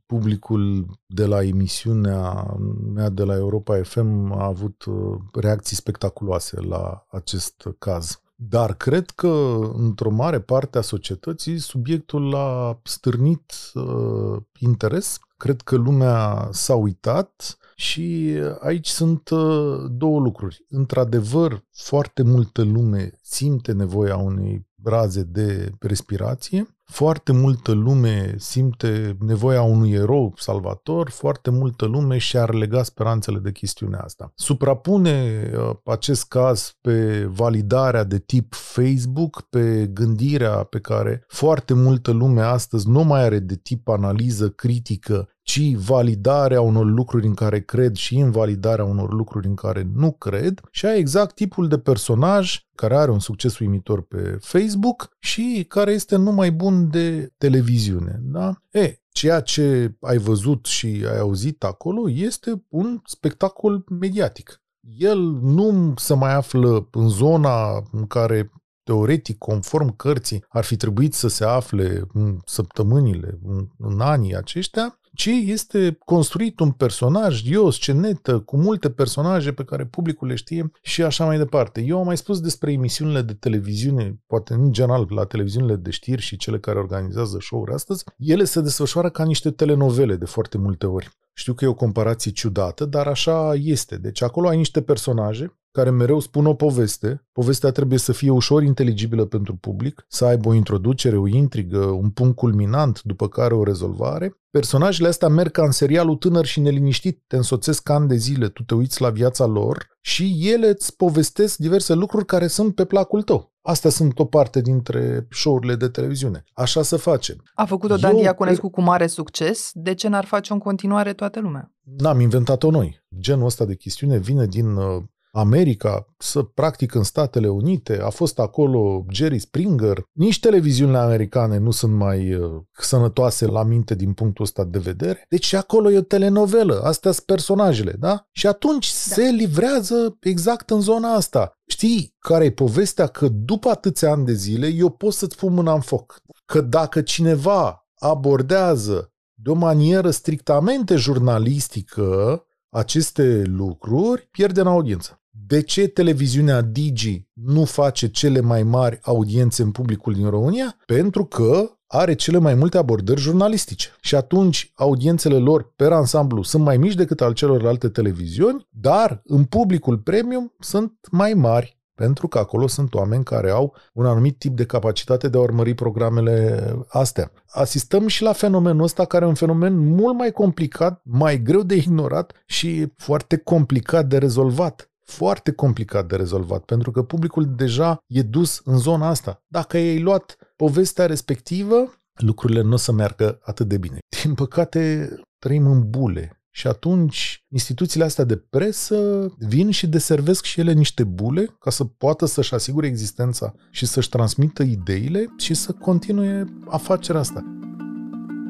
publicul 0.06 0.86
de 1.06 1.26
la 1.26 1.44
emisiunea 1.44 2.56
mea 2.94 3.10
de 3.10 3.24
la 3.24 3.36
Europa 3.36 3.82
FM 3.84 4.32
a 4.32 4.46
avut 4.46 4.84
uh, 4.86 5.18
reacții 5.34 5.76
spectaculoase 5.76 6.62
la 6.62 7.06
acest 7.10 7.70
caz. 7.80 8.22
Dar 8.40 8.74
cred 8.74 9.10
că, 9.10 9.60
într-o 9.74 10.10
mare 10.10 10.40
parte 10.40 10.78
a 10.78 10.82
societății, 10.82 11.58
subiectul 11.58 12.36
a 12.36 12.80
stârnit 12.84 13.54
uh, 13.74 14.38
interes. 14.60 15.20
Cred 15.38 15.62
că 15.62 15.76
lumea 15.76 16.50
s-a 16.52 16.76
uitat 16.76 17.58
și 17.76 18.38
aici 18.60 18.88
sunt 18.88 19.30
uh, 19.30 19.86
două 19.90 20.20
lucruri. 20.20 20.66
Într-adevăr, 20.70 21.64
foarte 21.72 22.24
multă 22.24 22.62
lume 22.62 23.12
simte 23.22 23.72
nevoia 23.72 24.18
unei 24.18 24.67
raze 24.84 25.24
de 25.24 25.72
respirație. 25.80 26.68
Foarte 26.84 27.32
multă 27.32 27.72
lume 27.72 28.36
simte 28.38 29.18
nevoia 29.20 29.62
unui 29.62 29.92
erou 29.92 30.34
salvator, 30.38 31.10
foarte 31.10 31.50
multă 31.50 31.86
lume 31.86 32.18
și-ar 32.18 32.54
lega 32.54 32.84
speranțele 32.84 33.40
de 33.40 33.52
chestiunea 33.52 34.00
asta. 34.00 34.32
Suprapune 34.36 35.50
uh, 35.54 35.76
acest 35.84 36.28
caz 36.28 36.78
pe 36.82 37.26
validarea 37.26 38.04
de 38.04 38.20
tip 38.20 38.54
Facebook, 38.54 39.42
pe 39.50 39.88
gândirea 39.94 40.64
pe 40.64 40.80
care 40.80 41.24
foarte 41.28 41.74
multă 41.74 42.12
lume 42.12 42.42
astăzi 42.42 42.90
nu 42.90 43.04
mai 43.04 43.22
are 43.22 43.40
de 43.40 43.56
tip 43.56 43.88
analiză 43.88 44.50
critică 44.50 45.30
ci 45.48 45.76
validarea 45.76 46.62
unor 46.62 46.86
lucruri 46.86 47.26
în 47.26 47.34
care 47.34 47.62
cred 47.62 47.96
și 47.96 48.18
invalidarea 48.18 48.86
unor 48.86 49.14
lucruri 49.14 49.48
în 49.48 49.56
care 49.56 49.88
nu 49.94 50.12
cred 50.12 50.62
și 50.72 50.86
ai 50.86 51.00
exact 51.00 51.36
tipul 51.36 51.68
de 51.68 51.78
personaj 51.78 52.66
care 52.76 52.96
are 52.96 53.12
un 53.12 53.20
succes 53.20 53.60
uimitor 53.60 54.02
pe 54.02 54.38
Facebook 54.42 55.10
și 55.20 55.66
care 55.68 55.92
este 55.92 56.16
numai 56.16 56.52
bun 56.52 56.90
de 56.90 57.34
televiziune. 57.38 58.20
Da? 58.24 58.62
E, 58.72 59.00
ceea 59.10 59.40
ce 59.40 59.96
ai 60.02 60.18
văzut 60.18 60.66
și 60.66 61.06
ai 61.12 61.20
auzit 61.20 61.64
acolo 61.64 62.10
este 62.10 62.64
un 62.70 63.02
spectacol 63.06 63.84
mediatic. 64.00 64.62
El 64.98 65.20
nu 65.42 65.94
se 65.96 66.14
mai 66.14 66.34
află 66.34 66.88
în 66.92 67.10
zona 67.10 67.84
în 67.92 68.08
care 68.08 68.52
teoretic, 68.84 69.38
conform 69.38 69.96
cărții, 69.96 70.44
ar 70.50 70.64
fi 70.64 70.76
trebuit 70.76 71.14
să 71.14 71.28
se 71.28 71.46
afle 71.46 72.08
în 72.14 72.40
săptămânile, 72.46 73.40
în, 73.44 73.68
în 73.78 74.00
anii 74.00 74.36
aceștia, 74.36 75.00
ci 75.18 75.30
este 75.46 75.98
construit 76.06 76.60
un 76.60 76.72
personaj, 76.72 77.52
e 77.52 77.58
o 77.58 77.70
scenetă 77.70 78.40
cu 78.40 78.58
multe 78.58 78.90
personaje 78.90 79.52
pe 79.52 79.64
care 79.64 79.86
publicul 79.86 80.28
le 80.28 80.36
știe 80.36 80.72
și 80.82 81.04
așa 81.04 81.26
mai 81.26 81.38
departe. 81.38 81.82
Eu 81.82 82.00
am 82.00 82.06
mai 82.06 82.18
spus 82.18 82.40
despre 82.40 82.72
emisiunile 82.72 83.22
de 83.22 83.34
televiziune, 83.34 84.20
poate 84.28 84.54
în 84.54 84.72
general 84.72 85.06
la 85.10 85.26
televiziunile 85.26 85.76
de 85.76 85.90
știri 85.90 86.22
și 86.22 86.38
cele 86.38 86.60
care 86.60 86.80
organizează 86.80 87.38
show-uri 87.40 87.74
astăzi, 87.74 88.04
ele 88.18 88.44
se 88.44 88.62
desfășoară 88.62 89.10
ca 89.10 89.24
niște 89.24 89.52
telenovele 89.52 90.16
de 90.16 90.26
foarte 90.26 90.58
multe 90.58 90.86
ori. 90.86 91.10
Știu 91.34 91.54
că 91.54 91.66
e 91.66 91.68
o 91.68 91.74
comparație 91.74 92.32
ciudată, 92.32 92.86
dar 92.86 93.08
așa 93.08 93.54
este. 93.56 93.98
Deci 93.98 94.22
acolo 94.22 94.48
ai 94.48 94.58
niște 94.58 94.82
personaje 94.82 95.58
care 95.78 95.90
mereu 95.90 96.20
spun 96.20 96.46
o 96.46 96.54
poveste. 96.54 97.28
Povestea 97.32 97.72
trebuie 97.72 98.00
să 98.00 98.12
fie 98.12 98.30
ușor 98.30 98.64
inteligibilă 98.64 99.26
pentru 99.26 99.56
public, 99.56 100.06
să 100.08 100.26
aibă 100.26 100.50
o 100.50 100.54
introducere, 100.54 101.18
o 101.18 101.28
intrigă, 101.28 101.78
un 101.78 102.10
punct 102.10 102.36
culminant, 102.36 103.02
după 103.04 103.28
care 103.28 103.54
o 103.54 103.64
rezolvare. 103.64 104.38
Personajele 104.50 105.08
astea 105.08 105.28
merg 105.28 105.52
ca 105.52 105.64
în 105.64 105.72
serialul 105.72 106.16
tânăr 106.16 106.46
și 106.46 106.60
neliniștit, 106.60 107.24
te 107.28 107.36
însoțesc 107.36 107.90
ani 107.90 108.08
de 108.08 108.16
zile, 108.16 108.48
tu 108.48 108.64
te 108.64 108.74
uiți 108.76 109.02
la 109.02 109.10
viața 109.10 109.46
lor 109.46 109.88
și 110.02 110.50
ele 110.52 110.68
îți 110.68 110.96
povestesc 110.96 111.58
diverse 111.58 111.94
lucruri 111.94 112.26
care 112.26 112.48
sunt 112.48 112.76
pe 112.76 112.86
placul 112.86 113.22
tău. 113.22 113.54
Astea 113.62 113.90
sunt 113.90 114.20
o 114.20 114.26
parte 114.26 114.62
dintre 114.62 115.28
show-urile 115.32 115.76
de 115.76 115.88
televiziune. 115.88 116.44
Așa 116.54 116.82
să 116.82 116.96
facem. 116.98 117.44
A 117.54 117.66
făcut-o 117.66 117.96
Dan 117.96 118.16
Diaconescu 118.16 118.70
cu 118.70 118.82
mare 118.82 119.08
succes, 119.08 119.72
de 119.74 119.94
ce 119.94 120.08
n-ar 120.08 120.26
face-o 120.26 120.54
în 120.54 120.60
continuare 120.60 121.14
toată 121.14 121.40
lumea? 121.40 121.72
N-am 121.98 122.20
inventat-o 122.20 122.72
noi. 122.72 123.06
Genul 123.20 123.46
ăsta 123.46 123.66
de 123.66 123.76
chestiune 123.76 124.18
vine 124.18 124.46
din 124.46 124.76
uh, 124.76 125.04
America, 125.38 126.08
să 126.18 126.42
practic 126.42 126.94
în 126.94 127.04
Statele 127.04 127.48
Unite, 127.48 128.00
a 128.02 128.10
fost 128.10 128.40
acolo 128.40 129.06
Jerry 129.10 129.40
Springer. 129.40 130.04
Nici 130.12 130.40
televiziunile 130.40 130.98
americane 130.98 131.58
nu 131.58 131.72
sunt 131.72 131.94
mai 131.94 132.34
uh, 132.34 132.62
sănătoase 132.72 133.46
la 133.46 133.64
minte 133.64 133.96
din 133.96 134.14
punctul 134.14 134.44
ăsta 134.44 134.64
de 134.64 134.80
vedere. 134.80 135.26
Deci 135.30 135.54
acolo 135.54 135.92
e 135.92 135.98
o 135.98 136.02
telenovelă, 136.02 136.82
astea 136.84 137.12
sunt 137.12 137.26
personajele, 137.26 137.96
da? 138.00 138.28
Și 138.32 138.48
atunci 138.48 138.92
da. 138.92 139.14
se 139.14 139.22
livrează 139.22 140.18
exact 140.20 140.70
în 140.70 140.82
zona 140.82 141.14
asta. 141.14 141.52
Știi 141.66 142.16
care 142.20 142.46
e 142.46 142.52
povestea? 142.52 143.08
Că 143.08 143.28
după 143.28 143.70
atâția 143.70 144.12
ani 144.12 144.26
de 144.26 144.34
zile 144.34 144.68
eu 144.68 144.90
pot 144.90 145.14
să-ți 145.14 145.38
pun 145.38 145.54
mâna 145.54 145.74
în 145.74 145.82
foc. 145.82 146.22
Că 146.46 146.62
dacă 146.62 147.02
cineva 147.02 147.88
abordează 147.96 149.12
de 149.34 149.50
o 149.50 149.54
manieră 149.54 150.10
strictamente 150.10 150.96
jurnalistică 150.96 152.42
aceste 152.70 153.44
lucruri, 153.46 154.28
pierde 154.32 154.60
în 154.60 154.68
audiență. 154.68 155.22
De 155.46 155.62
ce 155.62 155.88
televiziunea 155.88 156.62
Digi 156.62 157.28
nu 157.34 157.66
face 157.66 158.08
cele 158.08 158.40
mai 158.40 158.64
mari 158.64 159.00
audiențe 159.02 159.62
în 159.62 159.72
publicul 159.72 160.14
din 160.14 160.30
România? 160.30 160.78
Pentru 160.86 161.26
că 161.26 161.72
are 161.88 162.14
cele 162.14 162.38
mai 162.38 162.54
multe 162.54 162.78
abordări 162.78 163.22
jurnalistice. 163.22 163.88
Și 164.02 164.16
atunci 164.16 164.72
audiențele 164.76 165.38
lor, 165.38 165.74
per 165.76 165.92
ansamblu, 165.92 166.44
sunt 166.44 166.64
mai 166.64 166.78
mici 166.78 166.96
decât 166.96 167.22
al 167.22 167.34
celorlalte 167.34 167.90
televiziuni, 167.90 168.68
dar 168.70 169.22
în 169.26 169.44
publicul 169.44 169.98
premium 169.98 170.54
sunt 170.60 170.94
mai 171.12 171.34
mari 171.34 171.78
pentru 171.96 172.28
că 172.28 172.38
acolo 172.38 172.68
sunt 172.68 172.94
oameni 172.94 173.24
care 173.24 173.50
au 173.50 173.76
un 173.94 174.06
anumit 174.06 174.40
tip 174.40 174.56
de 174.56 174.66
capacitate 174.66 175.30
de 175.30 175.38
a 175.38 175.42
urmări 175.42 175.74
programele 175.74 176.66
astea. 176.88 177.32
Asistăm 177.48 178.08
și 178.08 178.22
la 178.24 178.34
fenomenul 178.34 178.84
ăsta, 178.84 179.06
care 179.06 179.26
e 179.26 179.28
un 179.28 179.34
fenomen 179.34 179.78
mult 179.78 180.18
mai 180.18 180.32
complicat, 180.32 181.02
mai 181.04 181.42
greu 181.42 181.64
de 181.64 181.76
ignorat 181.76 182.32
și 182.46 182.94
foarte 182.96 183.38
complicat 183.38 184.06
de 184.06 184.18
rezolvat 184.18 184.92
foarte 185.12 185.52
complicat 185.52 186.08
de 186.08 186.16
rezolvat, 186.16 186.64
pentru 186.64 186.92
că 186.92 187.04
publicul 187.04 187.56
deja 187.56 187.98
e 188.08 188.22
dus 188.22 188.62
în 188.64 188.78
zona 188.78 189.08
asta. 189.08 189.44
Dacă 189.48 189.78
ai 189.78 190.00
luat 190.00 190.38
povestea 190.56 191.06
respectivă, 191.06 191.94
lucrurile 192.14 192.62
nu 192.62 192.74
o 192.74 192.78
să 192.78 192.92
meargă 192.92 193.40
atât 193.42 193.68
de 193.68 193.78
bine. 193.78 193.98
Din 194.24 194.34
păcate, 194.34 195.10
trăim 195.40 195.66
în 195.66 195.90
bule 195.90 196.42
și 196.50 196.68
atunci 196.68 197.46
instituțiile 197.48 198.06
astea 198.06 198.24
de 198.24 198.36
presă 198.36 199.26
vin 199.38 199.72
și 199.72 199.88
deservesc 199.88 200.44
și 200.44 200.60
ele 200.60 200.74
niște 200.74 201.04
bule 201.04 201.56
ca 201.60 201.70
să 201.70 201.84
poată 201.84 202.26
să-și 202.26 202.54
asigure 202.54 202.88
existența 202.88 203.54
și 203.72 203.86
să-și 203.86 204.10
transmită 204.10 204.64
ideile 204.64 205.34
și 205.38 205.54
să 205.54 205.72
continue 205.72 206.46
afacerea 206.66 207.22
asta. 207.22 207.44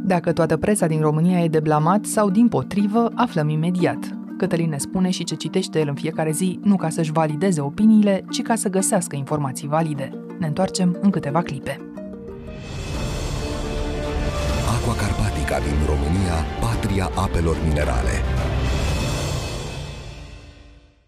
Dacă 0.06 0.34
toată 0.34 0.58
presa 0.58 0.88
din 0.88 1.02
România 1.02 1.44
e 1.44 1.48
de 1.48 1.60
blamat 1.60 2.06
sau 2.06 2.30
din 2.30 2.48
potrivă, 2.48 3.12
aflăm 3.16 3.50
imediat. 3.50 4.17
Cătălin 4.38 4.70
ne 4.70 4.78
spune 4.78 5.10
și 5.10 5.24
ce 5.24 5.36
citește 5.36 5.80
el 5.80 5.88
în 5.88 5.96
fiecare 5.96 6.32
zi, 6.32 6.60
nu 6.64 6.76
ca 6.76 6.90
să-și 6.90 7.12
valideze 7.12 7.62
opiniile, 7.62 8.26
ci 8.30 8.42
ca 8.42 8.56
să 8.56 8.70
găsească 8.70 9.16
informații 9.16 9.68
valide. 9.68 10.10
Ne 10.40 10.48
întoarcem 10.48 10.98
în 11.02 11.10
câteva 11.10 11.42
clipe. 11.42 11.80
Aqua 14.76 14.96
Carpatic 14.96 15.38
unica 15.48 15.66
din 15.66 15.86
România, 15.86 16.34
patria 16.60 17.10
apelor 17.16 17.58
minerale. 17.68 18.10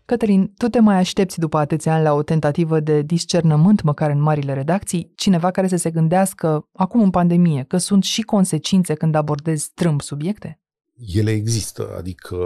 Cătălin, 0.05 0.53
tu 0.57 0.67
te 0.67 0.79
mai 0.79 0.95
aștepți 0.95 1.39
după 1.39 1.57
atâția 1.57 1.93
ani 1.93 2.03
la 2.03 2.13
o 2.13 2.23
tentativă 2.23 2.79
de 2.79 3.01
discernământ, 3.01 3.81
măcar 3.81 4.09
în 4.09 4.21
marile 4.21 4.53
redacții, 4.53 5.11
cineva 5.15 5.51
care 5.51 5.67
să 5.67 5.75
se 5.75 5.91
gândească, 5.91 6.67
acum 6.73 7.01
în 7.01 7.09
pandemie, 7.09 7.63
că 7.67 7.77
sunt 7.77 8.03
și 8.03 8.21
consecințe 8.21 8.93
când 8.93 9.15
abordezi 9.15 9.63
strâmb 9.63 10.01
subiecte? 10.01 10.59
Ele 11.07 11.31
există, 11.31 11.95
adică 11.97 12.37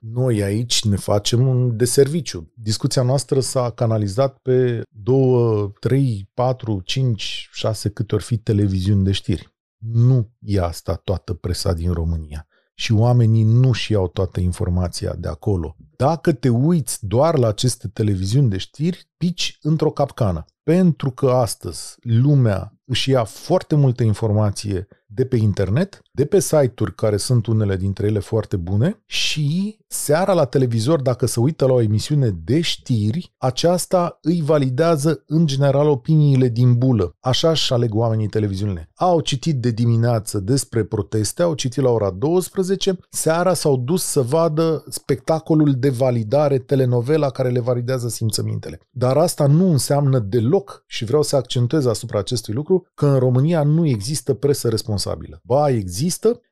noi 0.00 0.42
aici 0.42 0.84
ne 0.84 0.96
facem 0.96 1.46
un 1.46 1.76
deserviciu. 1.76 2.52
Discuția 2.54 3.02
noastră 3.02 3.40
s-a 3.40 3.70
canalizat 3.70 4.38
pe 4.38 4.82
două, 4.88 5.72
trei, 5.80 6.30
patru, 6.34 6.80
cinci, 6.84 7.48
șase 7.52 7.88
câte 7.88 8.14
ori 8.14 8.24
fi 8.24 8.36
televiziuni 8.36 9.04
de 9.04 9.12
știri. 9.12 9.54
Nu 9.78 10.30
e 10.38 10.60
asta 10.60 10.94
toată 10.94 11.34
presa 11.34 11.72
din 11.72 11.92
România 11.92 12.46
și 12.74 12.92
oamenii 12.92 13.42
nu 13.42 13.72
și 13.72 13.92
iau 13.92 14.08
toată 14.08 14.40
informația 14.40 15.14
de 15.14 15.28
acolo. 15.28 15.76
Dacă 15.96 16.32
te 16.32 16.48
uiți 16.48 17.06
doar 17.06 17.38
la 17.38 17.48
aceste 17.48 17.88
televiziuni 17.88 18.50
de 18.50 18.56
știri, 18.56 19.08
pici 19.16 19.58
într-o 19.62 19.90
capcană. 19.90 20.44
Pentru 20.62 21.10
că 21.10 21.30
astăzi 21.30 21.94
lumea 22.00 22.78
își 22.84 23.10
ia 23.10 23.24
foarte 23.24 23.74
multă 23.74 24.02
informație 24.02 24.88
de 25.06 25.26
pe 25.26 25.36
internet, 25.36 26.02
de 26.16 26.24
pe 26.24 26.40
site-uri 26.40 26.94
care 26.94 27.16
sunt 27.16 27.46
unele 27.46 27.76
dintre 27.76 28.06
ele 28.06 28.18
foarte 28.18 28.56
bune 28.56 29.02
și 29.06 29.78
seara 29.86 30.32
la 30.32 30.44
televizor, 30.44 31.00
dacă 31.00 31.26
se 31.26 31.40
uită 31.40 31.66
la 31.66 31.72
o 31.72 31.80
emisiune 31.80 32.28
de 32.44 32.60
știri, 32.60 33.32
aceasta 33.38 34.18
îi 34.22 34.42
validează 34.42 35.22
în 35.26 35.46
general 35.46 35.88
opiniile 35.88 36.48
din 36.48 36.74
bulă. 36.74 37.16
Așa 37.20 37.50
își 37.50 37.72
aleg 37.72 37.94
oamenii 37.94 38.26
televiziunile. 38.26 38.90
Au 38.94 39.20
citit 39.20 39.60
de 39.60 39.70
dimineață 39.70 40.40
despre 40.40 40.84
proteste, 40.84 41.42
au 41.42 41.54
citit 41.54 41.82
la 41.82 41.90
ora 41.90 42.10
12, 42.10 42.98
seara 43.10 43.54
s-au 43.54 43.76
dus 43.76 44.02
să 44.02 44.20
vadă 44.22 44.84
spectacolul 44.88 45.74
de 45.74 45.88
validare, 45.88 46.58
telenovela 46.58 47.30
care 47.30 47.48
le 47.48 47.60
validează 47.60 48.08
simțămintele. 48.08 48.80
Dar 48.90 49.16
asta 49.16 49.46
nu 49.46 49.70
înseamnă 49.70 50.18
deloc, 50.18 50.84
și 50.86 51.04
vreau 51.04 51.22
să 51.22 51.36
accentuez 51.36 51.86
asupra 51.86 52.18
acestui 52.18 52.54
lucru, 52.54 52.86
că 52.94 53.06
în 53.06 53.18
România 53.18 53.62
nu 53.62 53.86
există 53.86 54.34
presă 54.34 54.68
responsabilă. 54.68 55.40
Ba, 55.42 55.68
există, 55.68 56.02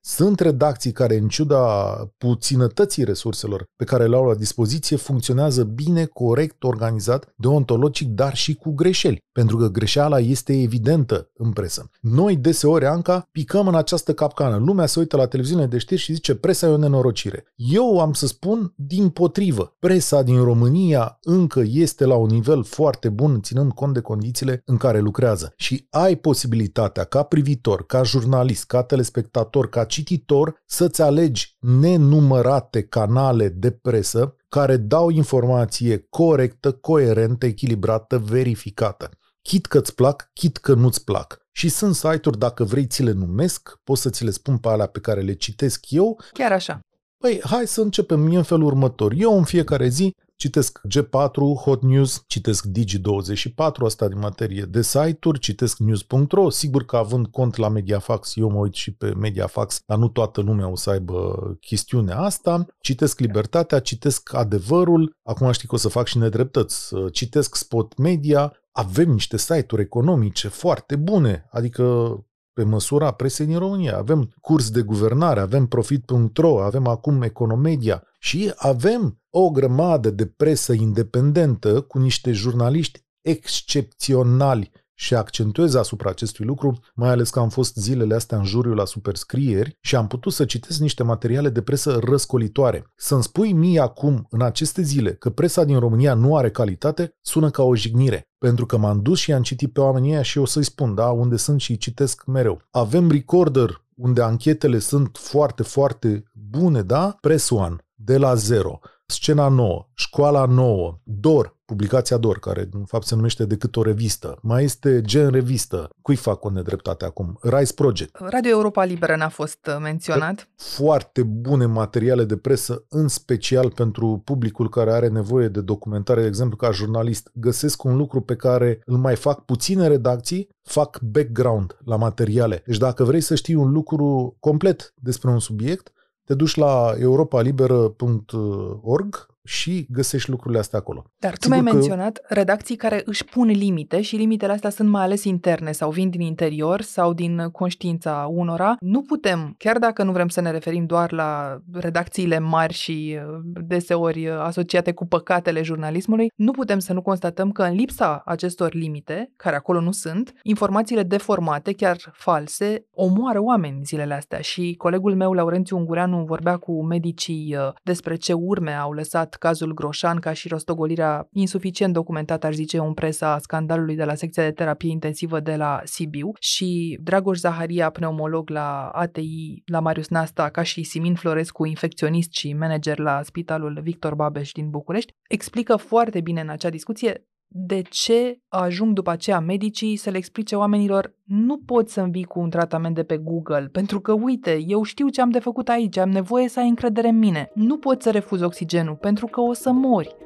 sunt 0.00 0.40
redacții 0.40 0.92
care, 0.92 1.16
în 1.16 1.28
ciuda 1.28 1.94
puținătății 2.18 3.04
resurselor 3.04 3.66
pe 3.76 3.84
care 3.84 4.06
le 4.06 4.16
au 4.16 4.24
la 4.24 4.34
dispoziție, 4.34 4.96
funcționează 4.96 5.64
bine, 5.64 6.04
corect, 6.04 6.62
organizat, 6.62 7.32
deontologic, 7.36 8.08
dar 8.08 8.34
și 8.34 8.54
cu 8.54 8.70
greșeli. 8.70 9.20
Pentru 9.32 9.56
că 9.56 9.68
greșeala 9.68 10.18
este 10.18 10.60
evidentă 10.60 11.30
în 11.34 11.50
presă. 11.50 11.90
Noi, 12.00 12.36
deseori, 12.36 12.86
Anca, 12.86 13.28
picăm 13.32 13.68
în 13.68 13.74
această 13.74 14.14
capcană. 14.14 14.56
Lumea 14.56 14.86
se 14.86 14.98
uită 14.98 15.16
la 15.16 15.26
televiziune 15.26 15.66
de 15.66 15.78
știri 15.78 16.00
și 16.00 16.12
zice 16.12 16.34
presa 16.34 16.66
e 16.66 16.70
o 16.70 16.76
nenorocire. 16.76 17.44
Eu 17.54 18.00
am 18.00 18.12
să 18.12 18.26
spun 18.26 18.72
din 18.76 19.08
potrivă. 19.08 19.76
Presa 19.78 20.22
din 20.22 20.42
România 20.44 21.18
încă 21.22 21.62
este 21.66 22.04
la 22.04 22.16
un 22.16 22.28
nivel 22.28 22.64
foarte 22.64 23.08
bun, 23.08 23.42
ținând 23.42 23.72
cont 23.72 23.94
de 23.94 24.00
condițiile 24.00 24.62
în 24.64 24.76
care 24.76 25.00
lucrează. 25.00 25.52
Și 25.56 25.86
ai 25.90 26.16
posibilitatea, 26.16 27.04
ca 27.04 27.22
privitor, 27.22 27.86
ca 27.86 28.02
jurnalist, 28.02 28.64
ca 28.64 28.82
telespectator, 28.82 29.41
ca 29.70 29.84
cititor, 29.84 30.62
să-ți 30.66 31.02
alegi 31.02 31.56
nenumărate 31.60 32.82
canale 32.82 33.48
de 33.48 33.70
presă 33.70 34.36
care 34.48 34.76
dau 34.76 35.08
informație 35.08 36.06
corectă, 36.10 36.72
coerentă, 36.72 37.46
echilibrată, 37.46 38.18
verificată. 38.18 39.10
Chit 39.42 39.66
că 39.66 39.78
îți 39.78 39.94
plac, 39.94 40.30
chit 40.32 40.56
că 40.56 40.74
nu-ți 40.74 41.04
plac. 41.04 41.38
Și 41.52 41.68
sunt 41.68 41.94
site-uri, 41.94 42.38
dacă 42.38 42.64
vrei, 42.64 42.86
ți 42.86 43.02
le 43.02 43.12
numesc, 43.12 43.80
pot 43.84 43.98
să 43.98 44.10
ți 44.10 44.24
le 44.24 44.30
spun 44.30 44.58
pe 44.58 44.68
alea 44.68 44.86
pe 44.86 45.00
care 45.00 45.20
le 45.20 45.32
citesc 45.32 45.90
eu. 45.90 46.20
Chiar 46.32 46.52
așa. 46.52 46.80
Păi, 47.18 47.40
hai 47.44 47.66
să 47.66 47.80
începem 47.80 48.20
mie 48.20 48.36
în 48.36 48.42
felul 48.42 48.66
următor. 48.66 49.12
Eu 49.16 49.36
în 49.36 49.44
fiecare 49.44 49.88
zi 49.88 50.14
Citesc 50.42 50.80
G4, 50.88 51.60
Hot 51.64 51.82
News, 51.82 52.24
citesc 52.26 52.66
Digi24, 52.68 53.84
asta 53.84 54.08
din 54.08 54.18
materie 54.18 54.62
de 54.62 54.82
site-uri, 54.82 55.38
citesc 55.38 55.78
news.ro, 55.78 56.50
sigur 56.50 56.84
că 56.84 56.96
având 56.96 57.26
cont 57.26 57.56
la 57.56 57.68
Mediafax, 57.68 58.36
eu 58.36 58.50
mă 58.50 58.58
uit 58.58 58.74
și 58.74 58.94
pe 58.94 59.14
Mediafax, 59.14 59.82
dar 59.86 59.98
nu 59.98 60.08
toată 60.08 60.40
lumea 60.40 60.68
o 60.68 60.76
să 60.76 60.90
aibă 60.90 61.36
chestiunea 61.60 62.18
asta, 62.18 62.66
citesc 62.80 63.18
Libertatea, 63.20 63.78
citesc 63.78 64.34
Adevărul, 64.34 65.16
acum 65.22 65.52
știi 65.52 65.68
că 65.68 65.74
o 65.74 65.78
să 65.78 65.88
fac 65.88 66.06
și 66.06 66.18
nedreptăți, 66.18 66.94
citesc 67.12 67.54
Spot 67.54 67.96
Media, 67.96 68.52
avem 68.72 69.10
niște 69.10 69.36
site-uri 69.36 69.82
economice 69.82 70.48
foarte 70.48 70.96
bune, 70.96 71.48
adică 71.50 72.16
pe 72.52 72.62
măsura 72.62 73.10
presei 73.10 73.46
din 73.46 73.58
România. 73.58 73.96
Avem 73.96 74.32
curs 74.40 74.70
de 74.70 74.82
guvernare, 74.82 75.40
avem 75.40 75.66
profit.ro, 75.66 76.62
avem 76.62 76.86
acum 76.86 77.22
Economedia 77.22 78.02
și 78.18 78.52
avem 78.56 79.20
o 79.30 79.50
grămadă 79.50 80.10
de 80.10 80.26
presă 80.26 80.72
independentă 80.72 81.80
cu 81.80 81.98
niște 81.98 82.32
jurnaliști 82.32 83.04
excepționali 83.20 84.70
și 84.94 85.14
accentuez 85.14 85.74
asupra 85.74 86.10
acestui 86.10 86.44
lucru, 86.44 86.78
mai 86.94 87.10
ales 87.10 87.30
că 87.30 87.38
am 87.38 87.48
fost 87.48 87.76
zilele 87.76 88.14
astea 88.14 88.38
în 88.38 88.44
juriu 88.44 88.74
la 88.74 88.84
superscrieri 88.84 89.76
și 89.80 89.96
am 89.96 90.06
putut 90.06 90.32
să 90.32 90.44
citesc 90.44 90.78
niște 90.80 91.02
materiale 91.02 91.48
de 91.48 91.62
presă 91.62 91.98
răscolitoare. 92.02 92.92
Să-mi 92.96 93.22
spui 93.22 93.52
mie 93.52 93.80
acum, 93.80 94.26
în 94.30 94.42
aceste 94.42 94.82
zile, 94.82 95.12
că 95.14 95.30
presa 95.30 95.64
din 95.64 95.78
România 95.78 96.14
nu 96.14 96.36
are 96.36 96.50
calitate, 96.50 97.18
sună 97.20 97.50
ca 97.50 97.62
o 97.62 97.76
jignire. 97.76 98.26
Pentru 98.38 98.66
că 98.66 98.76
m-am 98.76 99.02
dus 99.02 99.18
și 99.18 99.32
am 99.32 99.42
citit 99.42 99.72
pe 99.72 99.80
oamenii 99.80 100.12
ăia 100.12 100.22
și 100.22 100.38
o 100.38 100.44
să-i 100.44 100.64
spun, 100.64 100.94
da, 100.94 101.06
unde 101.06 101.36
sunt 101.36 101.60
și 101.60 101.76
citesc 101.76 102.24
mereu. 102.24 102.62
Avem 102.70 103.10
recorder 103.10 103.84
unde 103.94 104.22
anchetele 104.22 104.78
sunt 104.78 105.16
foarte, 105.20 105.62
foarte 105.62 106.22
bune, 106.32 106.82
da? 106.82 107.16
Press 107.20 107.50
One, 107.50 107.76
de 107.94 108.16
la 108.18 108.34
zero. 108.34 108.78
Scena 109.06 109.48
nouă, 109.48 109.88
școala 109.94 110.44
nouă, 110.44 111.00
DOR, 111.04 111.60
publicația 111.72 112.16
DOR, 112.16 112.38
care 112.38 112.68
în 112.72 112.84
fapt 112.84 113.06
se 113.06 113.14
numește 113.14 113.44
decât 113.44 113.76
o 113.76 113.82
revistă. 113.82 114.38
Mai 114.42 114.64
este 114.64 115.00
Gen 115.00 115.30
Revistă. 115.30 115.88
Cui 116.02 116.16
fac 116.16 116.44
o 116.44 116.50
nedreptate 116.50 117.04
acum? 117.04 117.38
Rise 117.40 117.72
Project. 117.72 118.16
Radio 118.20 118.50
Europa 118.50 118.84
Liberă 118.84 119.16
n-a 119.16 119.28
fost 119.28 119.66
uh, 119.66 119.76
menționat. 119.80 120.48
Foarte 120.56 121.22
bune 121.22 121.66
materiale 121.66 122.24
de 122.24 122.36
presă, 122.36 122.84
în 122.88 123.08
special 123.08 123.70
pentru 123.70 124.22
publicul 124.24 124.68
care 124.68 124.92
are 124.92 125.08
nevoie 125.08 125.48
de 125.48 125.60
documentare, 125.60 126.20
de 126.20 126.26
exemplu, 126.26 126.56
ca 126.56 126.70
jurnalist. 126.70 127.30
Găsesc 127.34 127.84
un 127.84 127.96
lucru 127.96 128.20
pe 128.20 128.36
care 128.36 128.80
îl 128.84 128.96
mai 128.96 129.16
fac 129.16 129.44
puține 129.44 129.86
redacții, 129.86 130.48
fac 130.62 131.00
background 131.00 131.76
la 131.84 131.96
materiale. 131.96 132.62
Deci 132.66 132.78
dacă 132.78 133.04
vrei 133.04 133.20
să 133.20 133.34
știi 133.34 133.54
un 133.54 133.72
lucru 133.72 134.36
complet 134.40 134.94
despre 134.96 135.30
un 135.30 135.38
subiect, 135.38 135.92
te 136.24 136.34
duci 136.34 136.54
la 136.54 136.94
europaliberă.org 136.98 139.30
și 139.44 139.86
găsești 139.90 140.30
lucrurile 140.30 140.60
astea 140.60 140.78
acolo. 140.78 141.04
Dar 141.18 141.36
tu 141.36 141.48
mi-ai 141.48 141.62
că... 141.62 141.72
menționat 141.72 142.20
redacții 142.28 142.76
care 142.76 143.02
își 143.04 143.24
pun 143.24 143.46
limite 143.46 144.00
și 144.00 144.16
limitele 144.16 144.52
astea 144.52 144.70
sunt 144.70 144.88
mai 144.88 145.02
ales 145.02 145.24
interne 145.24 145.72
sau 145.72 145.90
vin 145.90 146.10
din 146.10 146.20
interior 146.20 146.80
sau 146.80 147.12
din 147.12 147.48
conștiința 147.52 148.26
unora. 148.30 148.76
Nu 148.80 149.02
putem, 149.02 149.54
chiar 149.58 149.78
dacă 149.78 150.02
nu 150.02 150.12
vrem 150.12 150.28
să 150.28 150.40
ne 150.40 150.50
referim 150.50 150.86
doar 150.86 151.12
la 151.12 151.58
redacțiile 151.72 152.38
mari 152.38 152.72
și 152.72 153.18
uh, 153.18 153.38
deseori 153.66 154.26
uh, 154.26 154.38
asociate 154.38 154.92
cu 154.92 155.06
păcatele 155.06 155.62
jurnalismului, 155.62 156.30
nu 156.36 156.50
putem 156.50 156.78
să 156.78 156.92
nu 156.92 157.02
constatăm 157.02 157.50
că 157.50 157.62
în 157.62 157.74
lipsa 157.74 158.22
acestor 158.24 158.74
limite, 158.74 159.32
care 159.36 159.56
acolo 159.56 159.80
nu 159.80 159.92
sunt, 159.92 160.32
informațiile 160.42 161.02
deformate, 161.02 161.72
chiar 161.72 161.96
false, 162.12 162.86
omoară 162.90 163.40
oameni 163.42 163.84
zilele 163.84 164.14
astea 164.14 164.40
și 164.40 164.74
colegul 164.78 165.14
meu, 165.14 165.32
Laurențiu 165.32 165.76
Ungureanu, 165.76 166.24
vorbea 166.24 166.56
cu 166.56 166.84
medicii 166.84 167.56
uh, 167.56 167.72
despre 167.82 168.16
ce 168.16 168.32
urme 168.32 168.72
au 168.72 168.92
lăsat 168.92 169.31
cazul 169.34 169.74
Groșan 169.74 170.18
ca 170.18 170.32
și 170.32 170.48
rostogolirea 170.48 171.28
insuficient 171.32 171.92
documentată, 171.92 172.46
aș 172.46 172.54
zice, 172.54 172.78
în 172.78 172.94
presa 172.94 173.38
scandalului 173.38 173.96
de 173.96 174.04
la 174.04 174.14
secția 174.14 174.42
de 174.42 174.52
terapie 174.52 174.90
intensivă 174.90 175.40
de 175.40 175.56
la 175.56 175.80
Sibiu 175.84 176.32
și 176.38 176.98
Dragoș 177.02 177.38
Zaharia, 177.38 177.90
pneumolog 177.90 178.50
la 178.50 178.88
ATI, 178.88 179.62
la 179.66 179.80
Marius 179.80 180.08
Nasta, 180.08 180.48
ca 180.48 180.62
și 180.62 180.82
Simin 180.82 181.14
Florescu, 181.14 181.64
infecționist 181.64 182.32
și 182.32 182.52
manager 182.52 182.98
la 182.98 183.22
Spitalul 183.22 183.80
Victor 183.82 184.14
Babeș 184.14 184.52
din 184.52 184.70
București, 184.70 185.14
explică 185.28 185.76
foarte 185.76 186.20
bine 186.20 186.40
în 186.40 186.48
acea 186.48 186.70
discuție 186.70 187.26
de 187.54 187.82
ce 187.90 188.38
ajung 188.48 188.92
după 188.92 189.10
aceea 189.10 189.40
medicii 189.40 189.96
să 189.96 190.10
le 190.10 190.16
explice 190.16 190.54
oamenilor 190.54 191.14
nu 191.24 191.58
poți 191.58 191.92
să-mi 191.92 192.10
vii 192.10 192.24
cu 192.24 192.40
un 192.40 192.50
tratament 192.50 192.94
de 192.94 193.02
pe 193.02 193.16
Google, 193.16 193.68
pentru 193.72 194.00
că, 194.00 194.12
uite, 194.12 194.58
eu 194.66 194.82
știu 194.82 195.08
ce 195.08 195.20
am 195.20 195.30
de 195.30 195.38
făcut 195.38 195.68
aici, 195.68 195.98
am 195.98 196.10
nevoie 196.10 196.48
să 196.48 196.60
ai 196.60 196.68
încredere 196.68 197.08
în 197.08 197.18
mine. 197.18 197.50
Nu 197.54 197.76
poți 197.76 198.04
să 198.04 198.10
refuzi 198.10 198.44
oxigenul, 198.44 198.94
pentru 198.94 199.26
că 199.26 199.40
o 199.40 199.52
să 199.52 199.72
mori. 199.72 200.16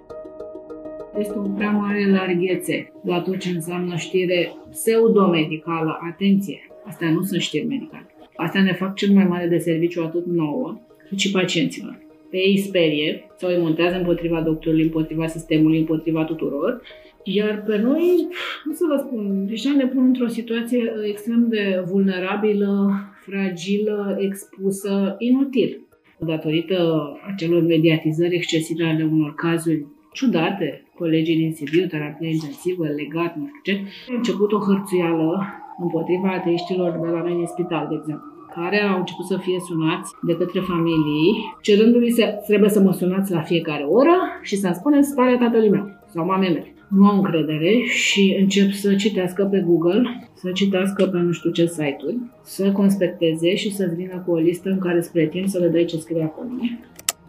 Este 1.19 1.39
o 1.39 1.43
prea 1.43 1.71
mare 1.71 2.11
larghețe 2.11 2.93
la 3.05 3.21
tot 3.21 3.39
ce 3.39 3.51
înseamnă 3.51 3.97
știre 3.97 4.53
pseudomedicală. 4.71 5.99
Atenție! 6.13 6.61
Astea 6.87 7.11
nu 7.11 7.23
sunt 7.23 7.41
știri 7.41 7.67
medicale. 7.67 8.07
Astea 8.37 8.63
ne 8.63 8.73
fac 8.73 8.95
cel 8.95 9.15
mai 9.15 9.25
mare 9.25 9.47
de 9.47 9.59
serviciu 9.59 10.03
atât 10.03 10.27
nouă, 10.27 10.79
cât 11.09 11.19
și 11.19 11.31
pacienților. 11.31 12.06
Pe 12.31 12.37
ei 12.37 12.57
sperie 12.57 13.27
sau 13.37 13.51
îi 13.51 13.61
montează 13.61 13.97
împotriva 13.97 14.41
doctorului, 14.41 14.85
împotriva 14.85 15.27
sistemului, 15.27 15.79
împotriva 15.79 16.25
tuturor 16.25 16.83
iar 17.29 17.63
pe 17.67 17.79
noi, 17.79 18.29
cum 18.63 18.73
să 18.73 18.85
vă 18.89 18.97
spun, 19.07 19.47
deja 19.47 19.73
ne 19.73 19.87
pun 19.87 20.05
într-o 20.05 20.27
situație 20.27 20.93
extrem 21.05 21.49
de 21.49 21.85
vulnerabilă 21.87 22.91
fragilă, 23.25 24.17
expusă, 24.21 25.15
inutil. 25.19 25.81
Datorită 26.19 27.11
acelor 27.33 27.63
mediatizări 27.63 28.35
excesive 28.35 28.85
ale 28.85 29.09
unor 29.13 29.35
cazuri 29.35 29.87
ciudate, 30.13 30.83
colegii 30.95 31.37
din 31.37 31.53
Sibiu, 31.53 31.87
terapie 31.87 32.29
intensivă, 32.29 32.87
legat, 32.87 33.37
nu 33.37 33.47
știu 33.47 33.73
ce, 33.73 33.81
a 34.13 34.15
început 34.17 34.53
o 34.53 34.59
hărțuială 34.59 35.47
împotriva 35.79 36.33
ateiștilor 36.33 36.91
de 36.91 37.09
la 37.11 37.23
mine 37.23 37.41
în 37.41 37.47
spital, 37.47 37.87
de 37.89 37.95
exemplu 37.95 38.36
care 38.59 38.79
au 38.83 38.99
început 38.99 39.27
să 39.27 39.37
fie 39.37 39.59
sunați 39.69 40.13
de 40.23 40.37
către 40.37 40.61
familii, 40.61 41.31
cerându-li 41.61 42.11
să 42.11 42.25
trebuie 42.47 42.71
să 42.71 42.81
mă 42.81 42.93
sunați 42.93 43.33
la 43.33 43.41
fiecare 43.41 43.83
oră 43.83 44.17
și 44.43 44.57
să-mi 44.57 44.75
spuneți 44.75 45.09
starea 45.09 45.39
tatălui 45.39 45.71
meu 45.71 45.87
sau 46.07 46.25
mamei 46.25 46.49
mele. 46.49 46.71
Nu 46.89 47.07
au 47.07 47.17
încredere 47.17 47.73
și 47.87 48.37
încep 48.41 48.71
să 48.71 48.95
citească 48.95 49.45
pe 49.45 49.65
Google, 49.67 50.29
să 50.35 50.51
citească 50.51 51.05
pe 51.05 51.19
nu 51.19 51.33
știu 51.33 51.51
ce 51.51 51.67
site-uri, 51.67 52.19
să 52.43 52.73
conspecteze 52.73 53.55
și 53.55 53.75
să 53.75 53.93
vină 53.97 54.23
cu 54.27 54.31
o 54.31 54.37
listă 54.37 54.69
în 54.69 54.79
care 54.79 55.01
spre 55.01 55.27
timp 55.27 55.47
să 55.47 55.59
le 55.59 55.69
dai 55.69 55.85
ce 55.85 55.97
scrie 55.97 56.23
acolo. 56.23 56.49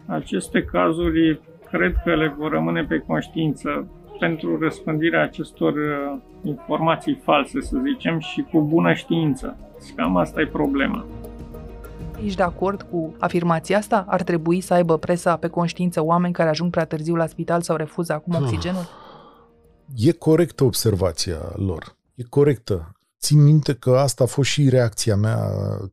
Aceste 0.06 0.62
cazuri 0.72 1.40
cred 1.70 1.94
că 2.04 2.14
le 2.14 2.34
vor 2.38 2.50
rămâne 2.50 2.84
pe 2.88 3.04
conștiință 3.06 3.88
pentru 4.18 4.58
răspândirea 4.58 5.22
acestor 5.22 5.72
uh, 5.72 6.18
informații 6.42 7.20
false, 7.22 7.60
să 7.60 7.76
zicem, 7.84 8.18
și 8.18 8.46
cu 8.52 8.60
bună 8.60 8.92
știință. 8.92 9.56
Cam 9.96 10.16
asta 10.16 10.40
e 10.40 10.46
problema. 10.46 11.06
Ești 12.24 12.36
de 12.36 12.42
acord 12.42 12.82
cu 12.82 13.14
afirmația 13.18 13.78
asta? 13.78 14.04
Ar 14.08 14.22
trebui 14.22 14.60
să 14.60 14.74
aibă 14.74 14.98
presa 14.98 15.36
pe 15.36 15.48
conștiință 15.48 16.04
oameni 16.04 16.32
care 16.32 16.48
ajung 16.48 16.70
prea 16.70 16.84
târziu 16.84 17.14
la 17.14 17.26
spital 17.26 17.62
sau 17.62 17.76
refuză 17.76 18.12
acum 18.12 18.34
ah. 18.34 18.40
oxigenul? 18.40 18.88
E 19.96 20.12
corectă 20.12 20.64
observația 20.64 21.38
lor. 21.54 21.96
E 22.14 22.22
corectă. 22.28 22.92
Țin 23.20 23.42
minte 23.42 23.74
că 23.74 23.90
asta 23.90 24.24
a 24.24 24.26
fost 24.26 24.50
și 24.50 24.68
reacția 24.68 25.16
mea 25.16 25.38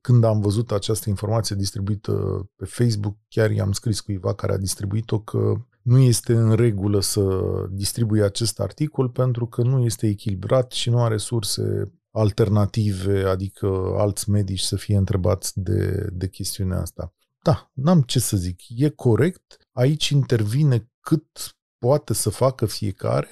când 0.02 0.24
am 0.24 0.40
văzut 0.40 0.72
această 0.72 1.10
informație 1.10 1.56
distribuită 1.56 2.46
pe 2.56 2.66
Facebook. 2.66 3.16
Chiar 3.30 3.52
i-am 3.52 3.72
scris 3.72 4.00
cuiva 4.00 4.34
care 4.34 4.54
a 4.54 4.58
distribuit-o 4.58 5.20
că 5.20 5.54
nu 5.86 6.00
este 6.00 6.34
în 6.34 6.56
regulă 6.56 7.02
să 7.02 7.40
distribuie 7.70 8.24
acest 8.24 8.60
articol 8.60 9.10
pentru 9.10 9.48
că 9.48 9.62
nu 9.62 9.84
este 9.84 10.08
echilibrat 10.08 10.72
și 10.72 10.90
nu 10.90 11.04
are 11.04 11.18
surse 11.18 11.92
alternative, 12.12 13.24
adică 13.24 13.96
alți 13.98 14.30
medici 14.30 14.60
să 14.60 14.76
fie 14.76 14.98
întrebați 14.98 15.60
de, 15.60 16.10
de 16.14 16.28
chestiunea 16.28 16.82
asta. 16.82 17.14
Da, 17.42 17.72
n-am 17.74 18.02
ce 18.02 18.20
să 18.20 18.38
zic. 18.38 18.62
E 18.68 18.90
corect. 18.90 19.58
Aici 19.72 20.10
intervine 20.10 20.90
cât 21.00 21.56
poate 21.78 22.14
să 22.14 22.30
facă 22.30 22.66
fiecare. 22.66 23.30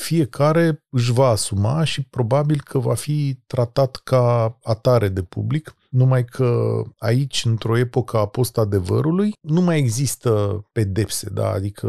Fiecare 0.00 0.84
își 0.90 1.12
va 1.12 1.26
asuma 1.26 1.84
și 1.84 2.02
probabil 2.02 2.60
că 2.64 2.78
va 2.78 2.94
fi 2.94 3.38
tratat 3.46 3.96
ca 4.04 4.56
atare 4.62 5.08
de 5.08 5.22
public, 5.22 5.74
numai 5.90 6.24
că 6.24 6.82
aici, 6.98 7.44
într-o 7.44 7.78
epocă 7.78 8.16
a 8.16 8.26
post-adevărului, 8.26 9.32
nu 9.40 9.60
mai 9.60 9.78
există 9.78 10.62
pedepse, 10.72 11.28
da? 11.30 11.50
adică 11.50 11.88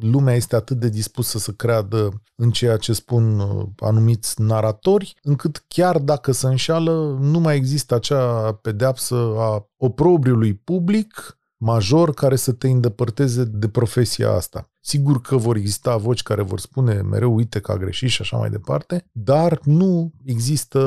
lumea 0.00 0.34
este 0.34 0.56
atât 0.56 0.76
de 0.76 0.88
dispusă 0.88 1.38
să 1.38 1.52
creadă 1.52 2.22
în 2.34 2.50
ceea 2.50 2.76
ce 2.76 2.92
spun 2.92 3.38
uh, 3.38 3.66
anumiți 3.78 4.40
naratori, 4.40 5.14
încât 5.22 5.64
chiar 5.68 5.98
dacă 5.98 6.32
se 6.32 6.46
înșală, 6.46 7.18
nu 7.20 7.38
mai 7.38 7.56
există 7.56 7.94
acea 7.94 8.52
pedeapsă 8.52 9.14
a 9.36 9.68
oprobriului 9.76 10.54
public 10.54 11.38
major 11.60 12.14
care 12.14 12.36
să 12.36 12.52
te 12.52 12.68
îndepărteze 12.68 13.44
de 13.44 13.68
profesia 13.68 14.30
asta. 14.30 14.70
Sigur 14.80 15.20
că 15.20 15.36
vor 15.36 15.56
exista 15.56 15.96
voci 15.96 16.22
care 16.22 16.42
vor 16.42 16.60
spune 16.60 17.00
mereu, 17.00 17.34
uite 17.34 17.60
că 17.60 17.72
a 17.72 17.76
greșit 17.76 18.08
și 18.08 18.22
așa 18.22 18.36
mai 18.36 18.50
departe, 18.50 19.08
dar 19.12 19.60
nu 19.64 20.12
există 20.24 20.78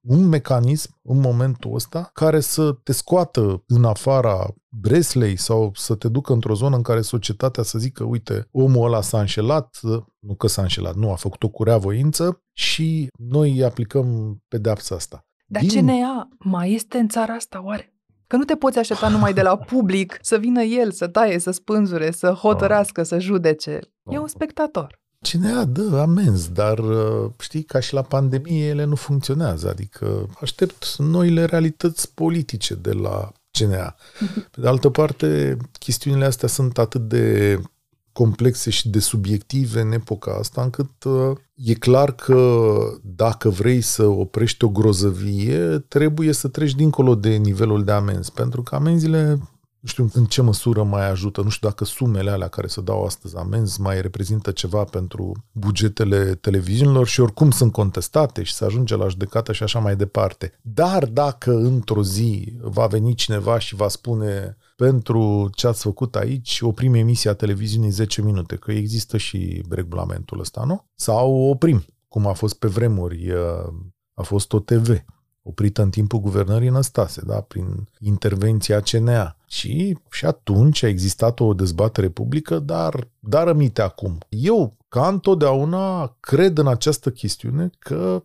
un 0.00 0.28
mecanism 0.28 0.98
în 1.02 1.20
momentul 1.20 1.74
ăsta 1.74 2.10
care 2.12 2.40
să 2.40 2.72
te 2.72 2.92
scoată 2.92 3.62
în 3.66 3.84
afara 3.84 4.54
Breslei 4.68 5.36
sau 5.36 5.72
să 5.74 5.94
te 5.94 6.08
ducă 6.08 6.32
într-o 6.32 6.54
zonă 6.54 6.76
în 6.76 6.82
care 6.82 7.00
societatea 7.00 7.62
să 7.62 7.78
zică, 7.78 8.04
uite, 8.04 8.48
omul 8.50 8.86
ăla 8.86 9.00
s-a 9.00 9.20
înșelat, 9.20 9.80
nu 10.18 10.34
că 10.34 10.46
s-a 10.46 10.62
înșelat, 10.62 10.94
nu, 10.94 11.10
a 11.10 11.14
făcut 11.14 11.42
o 11.42 11.48
curea 11.48 11.76
voință 11.76 12.42
și 12.52 13.08
noi 13.16 13.50
îi 13.50 13.64
aplicăm 13.64 14.38
pedeapsa 14.48 14.94
asta. 14.94 15.26
Dar 15.46 15.62
Din... 15.62 15.86
CNA 15.86 16.28
mai 16.38 16.72
este 16.72 16.98
în 16.98 17.08
țara 17.08 17.32
asta, 17.32 17.62
oare? 17.64 17.91
Că 18.32 18.38
nu 18.38 18.44
te 18.44 18.56
poți 18.56 18.78
aștepta 18.78 19.08
numai 19.08 19.32
de 19.32 19.42
la 19.42 19.56
public 19.72 20.18
să 20.20 20.36
vină 20.36 20.62
el, 20.62 20.92
să 20.92 21.06
taie, 21.06 21.38
să 21.38 21.50
spânzure, 21.50 22.10
să 22.10 22.30
hotărască, 22.30 23.02
să 23.02 23.18
judece. 23.18 23.78
E 24.10 24.18
un 24.18 24.26
spectator. 24.26 25.00
Cineva 25.20 25.64
dă 25.64 25.98
amenzi, 26.00 26.52
dar 26.52 26.78
uh, 26.78 27.30
știi, 27.38 27.62
ca 27.62 27.80
și 27.80 27.94
la 27.94 28.02
pandemie, 28.02 28.66
ele 28.66 28.84
nu 28.84 28.94
funcționează. 28.94 29.68
Adică 29.68 30.28
aștept 30.40 30.96
noile 30.98 31.44
realități 31.44 32.14
politice 32.14 32.74
de 32.74 32.92
la 32.92 33.32
CNA. 33.50 33.94
Pe 34.52 34.60
de 34.60 34.68
altă 34.68 34.90
parte, 34.90 35.56
chestiunile 35.78 36.24
astea 36.24 36.48
sunt 36.48 36.78
atât 36.78 37.08
de 37.08 37.58
complexe 38.12 38.70
și 38.70 38.88
de 38.88 38.98
subiective 38.98 39.80
în 39.80 39.92
epoca 39.92 40.36
asta, 40.38 40.62
încât 40.62 41.04
uh, 41.04 41.36
e 41.54 41.74
clar 41.74 42.12
că 42.12 42.72
dacă 43.02 43.48
vrei 43.48 43.80
să 43.80 44.04
oprești 44.04 44.64
o 44.64 44.68
grozăvie, 44.68 45.78
trebuie 45.88 46.32
să 46.32 46.48
treci 46.48 46.74
dincolo 46.74 47.14
de 47.14 47.36
nivelul 47.36 47.84
de 47.84 47.92
amenzi, 47.92 48.32
pentru 48.32 48.62
că 48.62 48.74
amenziile 48.74 49.38
nu 49.82 49.88
știu 49.88 50.10
în 50.12 50.24
ce 50.24 50.42
măsură 50.42 50.82
mai 50.82 51.10
ajută, 51.10 51.42
nu 51.42 51.48
știu 51.48 51.68
dacă 51.68 51.84
sumele 51.84 52.30
alea 52.30 52.48
care 52.48 52.66
se 52.66 52.80
dau 52.80 53.04
astăzi 53.04 53.36
amenzi 53.36 53.80
mai 53.80 54.00
reprezintă 54.00 54.50
ceva 54.50 54.84
pentru 54.84 55.32
bugetele 55.52 56.34
televiziunilor 56.34 57.06
și 57.06 57.20
oricum 57.20 57.50
sunt 57.50 57.72
contestate 57.72 58.42
și 58.42 58.52
se 58.54 58.64
ajunge 58.64 58.96
la 58.96 59.08
judecată 59.08 59.52
și 59.52 59.62
așa 59.62 59.78
mai 59.78 59.96
departe. 59.96 60.58
Dar 60.60 61.04
dacă 61.04 61.50
într-o 61.50 62.02
zi 62.02 62.52
va 62.60 62.86
veni 62.86 63.14
cineva 63.14 63.58
și 63.58 63.74
va 63.74 63.88
spune 63.88 64.56
pentru 64.82 65.50
ce 65.54 65.66
ați 65.66 65.82
făcut 65.82 66.16
aici, 66.16 66.60
oprim 66.60 66.94
emisia 66.94 67.34
televiziunii 67.34 67.90
10 67.90 68.22
minute, 68.22 68.56
că 68.56 68.72
există 68.72 69.16
și 69.16 69.62
regulamentul 69.68 70.40
ăsta, 70.40 70.64
nu? 70.64 70.84
Sau 70.94 71.34
oprim, 71.34 71.84
cum 72.08 72.26
a 72.26 72.32
fost 72.32 72.54
pe 72.54 72.66
vremuri, 72.66 73.32
a 74.14 74.22
fost 74.22 74.52
o 74.52 74.58
TV 74.58 75.04
oprită 75.42 75.82
în 75.82 75.90
timpul 75.90 76.18
guvernării 76.18 76.68
Năstase, 76.68 77.22
da, 77.26 77.40
prin 77.40 77.88
intervenția 77.98 78.80
CNA. 78.80 79.36
Și, 79.46 79.98
și 80.10 80.24
atunci 80.24 80.82
a 80.82 80.88
existat 80.88 81.40
o 81.40 81.54
dezbatere 81.54 82.08
publică, 82.08 82.58
dar, 82.58 83.08
dar 83.18 83.46
rămite 83.46 83.82
acum. 83.82 84.18
Eu, 84.28 84.76
ca 84.88 85.08
întotdeauna, 85.08 86.16
cred 86.20 86.58
în 86.58 86.66
această 86.66 87.10
chestiune 87.10 87.70
că 87.78 88.24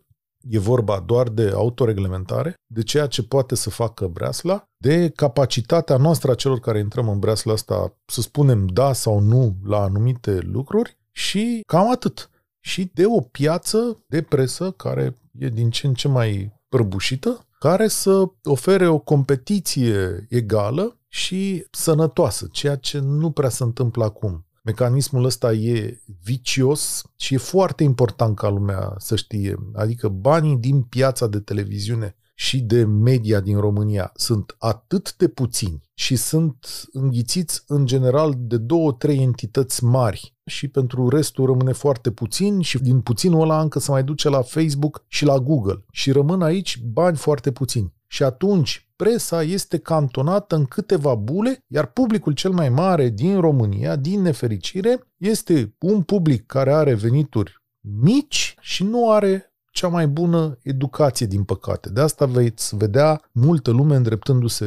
e 0.49 0.60
vorba 0.60 0.99
doar 0.99 1.29
de 1.29 1.51
autoreglementare, 1.53 2.53
de 2.65 2.83
ceea 2.83 3.07
ce 3.07 3.23
poate 3.23 3.55
să 3.55 3.69
facă 3.69 4.07
breasla, 4.07 4.63
de 4.77 5.10
capacitatea 5.10 5.97
noastră 5.97 6.31
a 6.31 6.36
celor 6.36 6.60
care 6.60 6.79
intrăm 6.79 7.10
în 7.10 7.19
breasla 7.19 7.53
asta 7.53 7.93
să 8.05 8.21
spunem 8.21 8.67
da 8.67 8.93
sau 8.93 9.19
nu 9.19 9.55
la 9.63 9.81
anumite 9.81 10.39
lucruri 10.41 10.97
și 11.12 11.62
cam 11.67 11.91
atât. 11.91 12.29
Și 12.60 12.91
de 12.93 13.05
o 13.05 13.21
piață 13.21 14.03
de 14.07 14.21
presă 14.21 14.71
care 14.71 15.15
e 15.31 15.47
din 15.47 15.69
ce 15.69 15.88
în 15.88 15.93
ce 15.93 16.07
mai 16.07 16.51
prăbușită, 16.69 17.47
care 17.60 17.88
să 17.88 18.31
ofere 18.43 18.88
o 18.88 18.97
competiție 18.97 20.25
egală 20.29 20.97
și 21.07 21.65
sănătoasă, 21.71 22.47
ceea 22.51 22.75
ce 22.75 22.99
nu 22.99 23.31
prea 23.31 23.49
se 23.49 23.63
întâmplă 23.63 24.03
acum. 24.03 24.46
Mecanismul 24.67 25.23
ăsta 25.23 25.53
e 25.53 26.01
vicios 26.23 27.03
și 27.15 27.34
e 27.34 27.38
foarte 27.38 27.84
important 27.84 28.36
ca 28.36 28.49
lumea 28.49 28.93
să 28.97 29.15
știe. 29.15 29.56
Adică 29.73 30.08
banii 30.08 30.58
din 30.58 30.82
piața 30.82 31.27
de 31.27 31.39
televiziune 31.39 32.15
și 32.36 32.60
de 32.62 32.86
media 32.86 33.39
din 33.39 33.60
România 33.60 34.12
sunt 34.15 34.56
atât 34.58 35.15
de 35.17 35.27
puțini 35.27 35.82
și 35.93 36.15
sunt 36.15 36.88
înghițiți 36.91 37.63
în 37.67 37.86
general 37.86 38.34
de 38.38 38.58
două, 38.58 38.91
trei 38.91 39.21
entități 39.21 39.84
mari 39.84 40.36
și 40.45 40.67
pentru 40.67 41.10
restul 41.10 41.45
rămâne 41.45 41.71
foarte 41.71 42.12
puțin 42.12 42.62
și 42.62 42.77
din 42.77 43.01
puținul 43.01 43.41
ăla 43.41 43.62
încă 43.62 43.80
se 43.80 43.91
mai 43.91 44.03
duce 44.03 44.30
la 44.30 44.41
Facebook 44.41 45.06
și 45.08 45.25
la 45.25 45.38
Google 45.38 45.86
și 45.91 46.12
rămân 46.12 46.41
aici 46.41 46.80
bani 46.84 47.17
foarte 47.17 47.51
puțini. 47.51 47.93
Și 48.07 48.23
atunci 48.23 48.89
presa 48.95 49.43
este 49.43 49.77
cantonată 49.77 50.55
în 50.55 50.65
câteva 50.65 51.15
bule, 51.15 51.63
iar 51.67 51.85
publicul 51.85 52.33
cel 52.33 52.51
mai 52.51 52.69
mare 52.69 53.09
din 53.09 53.39
România, 53.39 53.95
din 53.95 54.21
nefericire, 54.21 55.07
este 55.17 55.75
un 55.79 56.01
public 56.01 56.45
care 56.45 56.73
are 56.73 56.93
venituri 56.93 57.61
mici 58.01 58.55
și 58.59 58.83
nu 58.83 59.11
are 59.11 59.51
cea 59.71 59.87
mai 59.87 60.07
bună 60.07 60.57
educație, 60.63 61.25
din 61.25 61.43
păcate. 61.43 61.89
De 61.89 62.01
asta 62.01 62.25
veți 62.25 62.75
vedea 62.75 63.21
multă 63.31 63.71
lume 63.71 63.95
îndreptându-se 63.95 64.65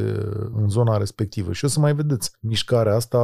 în 0.57 0.69
zona 0.69 0.97
respectivă. 0.97 1.53
Și 1.53 1.65
o 1.65 1.69
să 1.69 1.81
mai 1.81 1.95
vedeți 1.95 2.31
mișcarea 2.41 2.95
asta 2.95 3.19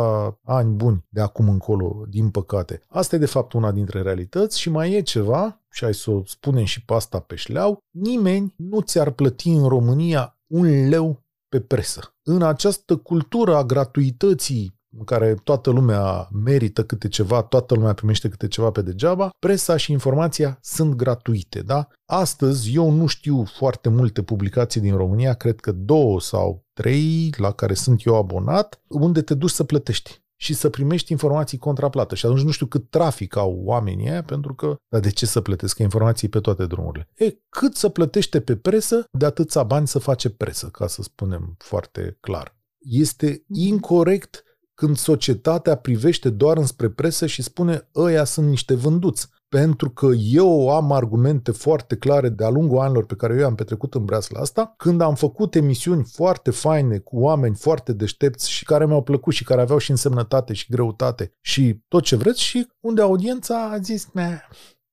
ani 0.45 0.73
buni 0.73 1.05
de 1.09 1.21
acum 1.21 1.49
încolo, 1.49 2.05
din 2.09 2.31
păcate. 2.31 2.81
Asta 2.89 3.17
e 3.17 3.19
de 3.19 3.27
fapt 3.27 3.53
una 3.53 3.73
dintre 3.73 4.03
realități 4.03 4.61
și 4.61 4.71
mai 4.71 4.93
e 4.93 5.01
ceva, 5.01 5.61
și 5.77 5.85
hai 5.85 5.95
să 5.95 6.11
o 6.11 6.23
spunem 6.25 6.65
și 6.65 6.85
pe 6.85 6.95
asta 6.95 7.19
pe 7.21 7.35
șleau, 7.35 7.79
nimeni 7.91 8.55
nu 8.57 8.81
ți-ar 8.81 9.11
plăti 9.11 9.49
în 9.49 9.69
România 9.69 10.39
un 10.47 10.89
leu 10.89 11.25
pe 11.49 11.61
presă. 11.61 12.15
În 12.23 12.43
această 12.43 12.97
cultură 12.97 13.57
a 13.57 13.65
gratuității 13.65 14.75
în 14.99 15.05
care 15.05 15.35
toată 15.45 15.71
lumea 15.71 16.29
merită 16.45 16.85
câte 16.85 17.09
ceva, 17.09 17.43
toată 17.43 17.75
lumea 17.75 17.93
primește 17.93 18.29
câte 18.29 18.49
ceva 18.49 18.71
pe 18.71 18.83
degeaba, 18.83 19.31
presa 19.39 19.77
și 19.77 19.93
informația 19.93 20.59
sunt 20.63 20.95
gratuite, 20.95 21.61
da? 21.61 21.89
Astăzi 22.05 22.75
eu 22.75 22.91
nu 22.91 23.07
știu 23.07 23.45
foarte 23.45 23.89
multe 23.89 24.23
publicații 24.23 24.81
din 24.81 24.97
România, 24.97 25.35
cred 25.35 25.61
că 25.61 25.73
două 25.73 26.21
sau 26.21 26.65
trei 26.73 27.35
la 27.37 27.53
care 27.53 27.75
sunt 27.75 28.05
eu 28.05 28.17
abonat, 28.17 28.83
unde 28.89 29.23
te 29.23 29.35
duci 29.35 29.51
să 29.51 29.65
plătești 29.65 30.25
și 30.37 30.55
să 30.55 30.69
primești 30.69 31.13
informații 31.13 31.59
contraplată. 31.59 32.15
Și 32.15 32.27
atunci 32.27 32.43
nu 32.43 32.51
știu 32.51 32.67
cât 32.67 32.91
trafic 32.91 33.37
au 33.37 33.61
oamenii 33.65 34.09
aia, 34.09 34.23
pentru 34.23 34.55
că, 34.55 34.77
dar 34.89 35.01
de 35.01 35.11
ce 35.11 35.27
să 35.27 35.41
plătesc 35.41 35.79
informații 35.79 36.29
pe 36.29 36.41
toate 36.41 36.67
drumurile? 36.67 37.09
E, 37.15 37.37
cât 37.49 37.77
să 37.77 37.89
plătește 37.89 38.41
pe 38.41 38.57
presă, 38.57 39.05
de 39.11 39.25
atâția 39.25 39.63
bani 39.63 39.89
să 39.89 39.99
face 39.99 40.31
presă, 40.31 40.67
ca 40.67 40.87
să 40.87 41.03
spunem 41.03 41.55
foarte 41.59 42.17
clar. 42.21 42.57
Este 42.79 43.45
incorrect 43.49 44.45
când 44.75 44.97
societatea 44.97 45.75
privește 45.75 46.31
doar 46.31 46.57
înspre 46.57 46.89
presă 46.89 47.27
și 47.27 47.43
spune 47.43 47.89
ăia 47.95 48.25
sunt 48.25 48.49
niște 48.49 48.75
vânduți. 48.75 49.29
Pentru 49.57 49.91
că 49.91 50.07
eu 50.19 50.71
am 50.71 50.93
argumente 50.93 51.51
foarte 51.51 51.97
clare 51.97 52.29
de-a 52.29 52.49
lungul 52.49 52.79
anilor 52.79 53.07
pe 53.07 53.15
care 53.15 53.37
eu 53.39 53.47
am 53.47 53.55
petrecut 53.55 53.95
în 53.95 54.05
breasla 54.05 54.41
asta, 54.41 54.75
când 54.77 55.01
am 55.01 55.15
făcut 55.15 55.55
emisiuni 55.55 56.05
foarte 56.05 56.51
faine 56.51 56.99
cu 56.99 57.19
oameni 57.19 57.55
foarte 57.55 57.93
deștepți 57.93 58.51
și 58.51 58.65
care 58.65 58.87
mi-au 58.87 59.03
plăcut 59.03 59.33
și 59.33 59.45
care 59.45 59.61
aveau 59.61 59.79
și 59.79 59.91
însemnătate 59.91 60.53
și 60.53 60.71
greutate 60.71 61.33
și 61.41 61.85
tot 61.89 62.03
ce 62.03 62.17
vreți 62.17 62.43
și 62.43 62.67
unde 62.81 63.03
audiența 63.03 63.71
a 63.71 63.79
zis, 63.79 64.09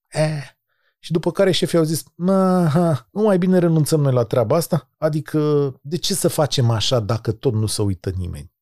eh, 0.07 0.47
și 0.99 1.11
după 1.11 1.31
care 1.31 1.51
șefii 1.51 1.77
au 1.77 1.83
zis, 1.83 2.03
ha, 2.73 3.07
nu 3.11 3.21
mai 3.21 3.37
bine 3.37 3.59
renunțăm 3.59 4.01
noi 4.01 4.13
la 4.13 4.23
treaba 4.23 4.55
asta? 4.55 4.89
Adică, 4.97 5.73
de 5.81 5.97
ce 5.97 6.13
să 6.13 6.27
facem 6.27 6.69
așa 6.69 6.99
dacă 6.99 7.31
tot 7.31 7.53
nu 7.53 7.65
se 7.65 7.81
uită 7.81 8.11
nimeni? 8.17 8.52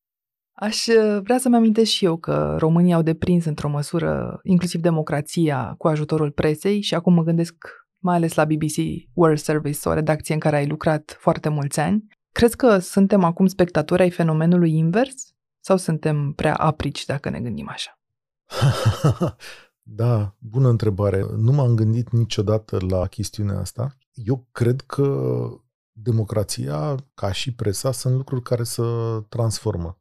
Aș 0.61 0.87
uh, 0.87 1.21
vrea 1.23 1.37
să-mi 1.37 1.55
amintesc 1.55 1.91
și 1.91 2.05
eu 2.05 2.17
că 2.17 2.55
România 2.59 2.95
au 2.95 3.01
deprins 3.01 3.45
într-o 3.45 3.69
măsură 3.69 4.39
inclusiv 4.43 4.81
democrația 4.81 5.75
cu 5.77 5.87
ajutorul 5.87 6.31
presei 6.31 6.81
și 6.81 6.95
acum 6.95 7.13
mă 7.13 7.23
gândesc 7.23 7.55
mai 7.97 8.15
ales 8.15 8.33
la 8.33 8.45
BBC 8.45 8.77
World 9.13 9.37
Service, 9.37 9.89
o 9.89 9.93
redacție 9.93 10.33
în 10.33 10.39
care 10.39 10.55
ai 10.55 10.67
lucrat 10.67 11.17
foarte 11.19 11.49
mulți 11.49 11.79
ani. 11.79 12.07
Crezi 12.31 12.55
că 12.55 12.77
suntem 12.77 13.23
acum 13.23 13.45
spectatori 13.45 14.01
ai 14.01 14.09
fenomenului 14.09 14.77
invers 14.77 15.33
sau 15.59 15.77
suntem 15.77 16.31
prea 16.31 16.55
aprici 16.55 17.05
dacă 17.05 17.29
ne 17.29 17.39
gândim 17.39 17.69
așa? 17.69 17.99
da, 20.01 20.35
bună 20.39 20.69
întrebare. 20.69 21.25
Nu 21.37 21.51
m-am 21.51 21.75
gândit 21.75 22.09
niciodată 22.09 22.77
la 22.89 23.07
chestiunea 23.07 23.59
asta. 23.59 23.97
Eu 24.13 24.47
cred 24.51 24.81
că 24.81 25.37
democrația, 25.91 26.95
ca 27.13 27.31
și 27.31 27.53
presa, 27.53 27.91
sunt 27.91 28.15
lucruri 28.15 28.41
care 28.41 28.63
se 28.63 28.83
transformă 29.29 29.95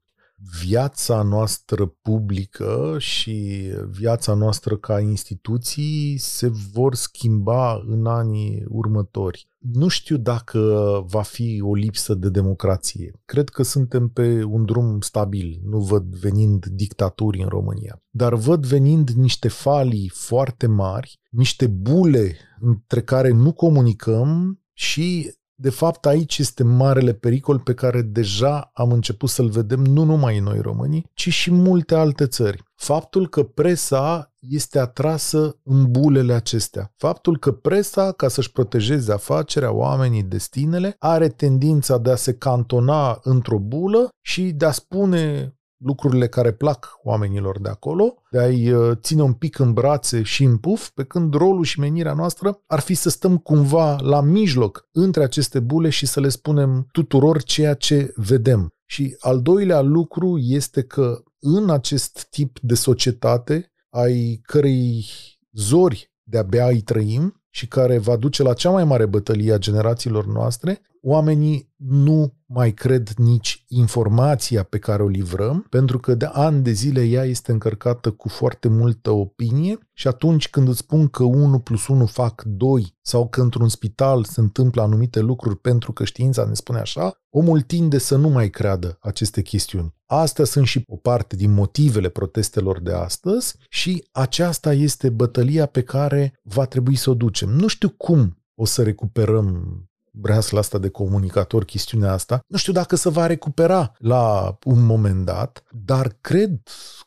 viața 0.64 1.22
noastră 1.22 1.86
publică 1.86 2.96
și 2.98 3.68
viața 3.90 4.34
noastră 4.34 4.76
ca 4.76 5.00
instituții 5.00 6.16
se 6.18 6.50
vor 6.72 6.94
schimba 6.94 7.82
în 7.86 8.06
anii 8.06 8.64
următori. 8.68 9.48
Nu 9.58 9.88
știu 9.88 10.16
dacă 10.16 10.60
va 11.06 11.22
fi 11.22 11.60
o 11.62 11.74
lipsă 11.74 12.14
de 12.14 12.28
democrație. 12.28 13.20
Cred 13.24 13.48
că 13.48 13.62
suntem 13.62 14.08
pe 14.08 14.42
un 14.44 14.64
drum 14.64 15.00
stabil. 15.00 15.60
Nu 15.64 15.78
văd 15.78 16.04
venind 16.04 16.66
dictaturi 16.66 17.42
în 17.42 17.48
România. 17.48 18.02
Dar 18.10 18.34
văd 18.34 18.66
venind 18.66 19.10
niște 19.10 19.48
falii 19.48 20.10
foarte 20.14 20.66
mari, 20.66 21.20
niște 21.30 21.66
bule 21.66 22.36
între 22.60 23.02
care 23.02 23.30
nu 23.30 23.52
comunicăm 23.52 24.60
și 24.72 25.34
de 25.60 25.70
fapt, 25.70 26.06
aici 26.06 26.38
este 26.38 26.64
marele 26.64 27.12
pericol 27.12 27.58
pe 27.58 27.74
care 27.74 28.02
deja 28.02 28.70
am 28.74 28.92
început 28.92 29.28
să-l 29.28 29.48
vedem 29.48 29.80
nu 29.80 30.04
numai 30.04 30.38
în 30.38 30.44
noi 30.44 30.60
românii, 30.60 31.06
ci 31.14 31.28
și 31.28 31.52
multe 31.52 31.94
alte 31.94 32.26
țări. 32.26 32.62
Faptul 32.74 33.28
că 33.28 33.42
presa 33.42 34.34
este 34.38 34.78
atrasă 34.78 35.56
în 35.62 35.90
bulele 35.90 36.32
acestea. 36.32 36.92
Faptul 36.96 37.38
că 37.38 37.52
presa, 37.52 38.12
ca 38.12 38.28
să-și 38.28 38.52
protejeze 38.52 39.12
afacerea, 39.12 39.72
oamenii, 39.72 40.22
destinele, 40.22 40.96
are 40.98 41.28
tendința 41.28 41.98
de 41.98 42.10
a 42.10 42.16
se 42.16 42.34
cantona 42.34 43.20
într-o 43.22 43.58
bulă 43.58 44.08
și 44.20 44.42
de 44.42 44.64
a 44.64 44.70
spune 44.70 45.54
lucrurile 45.80 46.28
care 46.28 46.52
plac 46.52 46.98
oamenilor 47.02 47.60
de 47.60 47.68
acolo, 47.68 48.14
de 48.30 48.38
a-i 48.38 48.72
uh, 48.72 48.96
ține 49.00 49.22
un 49.22 49.32
pic 49.32 49.58
în 49.58 49.72
brațe 49.72 50.22
și 50.22 50.44
în 50.44 50.56
puf, 50.56 50.88
pe 50.88 51.04
când 51.04 51.34
rolul 51.34 51.64
și 51.64 51.80
menirea 51.80 52.12
noastră 52.12 52.62
ar 52.66 52.80
fi 52.80 52.94
să 52.94 53.08
stăm 53.08 53.38
cumva 53.38 53.96
la 54.00 54.20
mijloc 54.20 54.88
între 54.92 55.22
aceste 55.22 55.60
bule 55.60 55.88
și 55.88 56.06
să 56.06 56.20
le 56.20 56.28
spunem 56.28 56.86
tuturor 56.92 57.42
ceea 57.42 57.74
ce 57.74 58.12
vedem. 58.16 58.74
Și 58.84 59.16
al 59.18 59.42
doilea 59.42 59.80
lucru 59.80 60.38
este 60.38 60.82
că 60.82 61.22
în 61.38 61.70
acest 61.70 62.26
tip 62.30 62.58
de 62.62 62.74
societate, 62.74 63.72
ai 63.90 64.40
cărei 64.42 65.06
zori 65.52 66.12
de-abia 66.22 66.66
îi 66.66 66.80
trăim 66.80 67.42
și 67.50 67.68
care 67.68 67.98
va 67.98 68.16
duce 68.16 68.42
la 68.42 68.52
cea 68.52 68.70
mai 68.70 68.84
mare 68.84 69.06
bătălie 69.06 69.52
a 69.52 69.58
generațiilor 69.58 70.26
noastre, 70.26 70.80
oamenii 71.02 71.69
nu 71.86 72.34
mai 72.46 72.72
cred 72.72 73.08
nici 73.16 73.64
informația 73.68 74.62
pe 74.62 74.78
care 74.78 75.02
o 75.02 75.08
livrăm, 75.08 75.66
pentru 75.68 75.98
că 75.98 76.14
de 76.14 76.28
ani 76.32 76.62
de 76.62 76.70
zile 76.70 77.04
ea 77.04 77.24
este 77.24 77.52
încărcată 77.52 78.10
cu 78.10 78.28
foarte 78.28 78.68
multă 78.68 79.10
opinie 79.10 79.78
și 79.92 80.08
atunci 80.08 80.48
când 80.48 80.68
îți 80.68 80.78
spun 80.78 81.08
că 81.08 81.22
1 81.22 81.58
plus 81.58 81.86
1 81.86 82.06
fac 82.06 82.42
2 82.42 82.96
sau 83.02 83.28
că 83.28 83.40
într-un 83.40 83.68
spital 83.68 84.24
se 84.24 84.40
întâmplă 84.40 84.82
anumite 84.82 85.20
lucruri 85.20 85.56
pentru 85.56 85.92
că 85.92 86.04
știința 86.04 86.44
ne 86.44 86.54
spune 86.54 86.78
așa, 86.78 87.20
omul 87.30 87.60
tinde 87.60 87.98
să 87.98 88.16
nu 88.16 88.28
mai 88.28 88.50
creadă 88.50 88.98
aceste 89.00 89.42
chestiuni. 89.42 89.94
Astea 90.06 90.44
sunt 90.44 90.66
și 90.66 90.84
o 90.86 90.96
parte 90.96 91.36
din 91.36 91.52
motivele 91.52 92.08
protestelor 92.08 92.80
de 92.80 92.92
astăzi 92.92 93.56
și 93.68 94.08
aceasta 94.12 94.72
este 94.72 95.08
bătălia 95.08 95.66
pe 95.66 95.82
care 95.82 96.40
va 96.42 96.64
trebui 96.64 96.96
să 96.96 97.10
o 97.10 97.14
ducem. 97.14 97.48
Nu 97.48 97.66
știu 97.66 97.88
cum 97.88 98.38
o 98.54 98.64
să 98.64 98.82
recuperăm 98.82 99.89
breasla 100.12 100.58
asta 100.58 100.78
de 100.78 100.88
comunicator, 100.88 101.64
chestiunea 101.64 102.12
asta. 102.12 102.40
Nu 102.46 102.56
știu 102.56 102.72
dacă 102.72 102.96
se 102.96 103.08
va 103.08 103.26
recupera 103.26 103.92
la 103.98 104.56
un 104.64 104.86
moment 104.86 105.24
dat, 105.24 105.64
dar 105.70 106.16
cred 106.20 106.60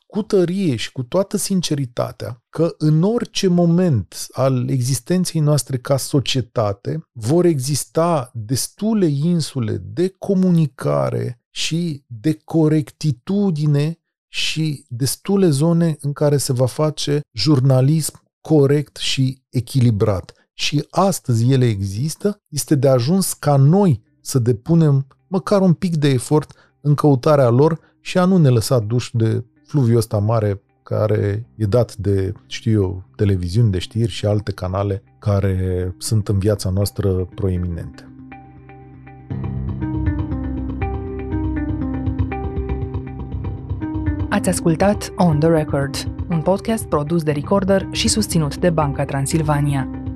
cu 0.06 0.22
tărie 0.22 0.76
și 0.76 0.92
cu 0.92 1.02
toată 1.02 1.36
sinceritatea 1.36 2.42
că 2.50 2.74
în 2.78 3.02
orice 3.02 3.46
moment 3.46 4.26
al 4.32 4.68
existenței 4.70 5.40
noastre 5.40 5.78
ca 5.78 5.96
societate 5.96 7.08
vor 7.12 7.44
exista 7.44 8.30
destule 8.34 9.06
insule 9.06 9.76
de 9.76 10.14
comunicare 10.18 11.40
și 11.50 12.04
de 12.06 12.38
corectitudine 12.44 13.98
și 14.28 14.84
destule 14.88 15.48
zone 15.48 15.96
în 16.00 16.12
care 16.12 16.36
se 16.36 16.52
va 16.52 16.66
face 16.66 17.20
jurnalism 17.32 18.22
corect 18.40 18.96
și 18.96 19.42
echilibrat 19.48 20.32
și 20.54 20.86
astăzi 20.90 21.52
ele 21.52 21.66
există, 21.66 22.42
este 22.48 22.74
de 22.74 22.88
ajuns 22.88 23.32
ca 23.32 23.56
noi 23.56 24.02
să 24.20 24.38
depunem 24.38 25.06
măcar 25.26 25.60
un 25.60 25.72
pic 25.72 25.96
de 25.96 26.08
efort 26.08 26.52
în 26.80 26.94
căutarea 26.94 27.48
lor 27.48 27.78
și 28.00 28.18
a 28.18 28.24
nu 28.24 28.36
ne 28.36 28.48
lăsa 28.48 28.78
duși 28.78 29.16
de 29.16 29.44
fluviul 29.66 29.96
ăsta 29.96 30.18
mare 30.18 30.62
care 30.82 31.46
e 31.54 31.64
dat 31.64 31.96
de, 31.96 32.32
știu 32.46 32.72
eu, 32.72 33.04
televiziuni 33.16 33.70
de 33.70 33.78
știri 33.78 34.10
și 34.10 34.26
alte 34.26 34.52
canale 34.52 35.02
care 35.18 35.94
sunt 35.98 36.28
în 36.28 36.38
viața 36.38 36.70
noastră 36.70 37.28
proeminente. 37.34 38.08
Ați 44.28 44.48
ascultat 44.48 45.12
On 45.16 45.38
The 45.38 45.48
Record, 45.48 45.94
un 46.30 46.40
podcast 46.42 46.84
produs 46.84 47.22
de 47.22 47.32
Recorder 47.32 47.88
și 47.90 48.08
susținut 48.08 48.56
de 48.56 48.70
Banca 48.70 49.04
Transilvania. 49.04 49.93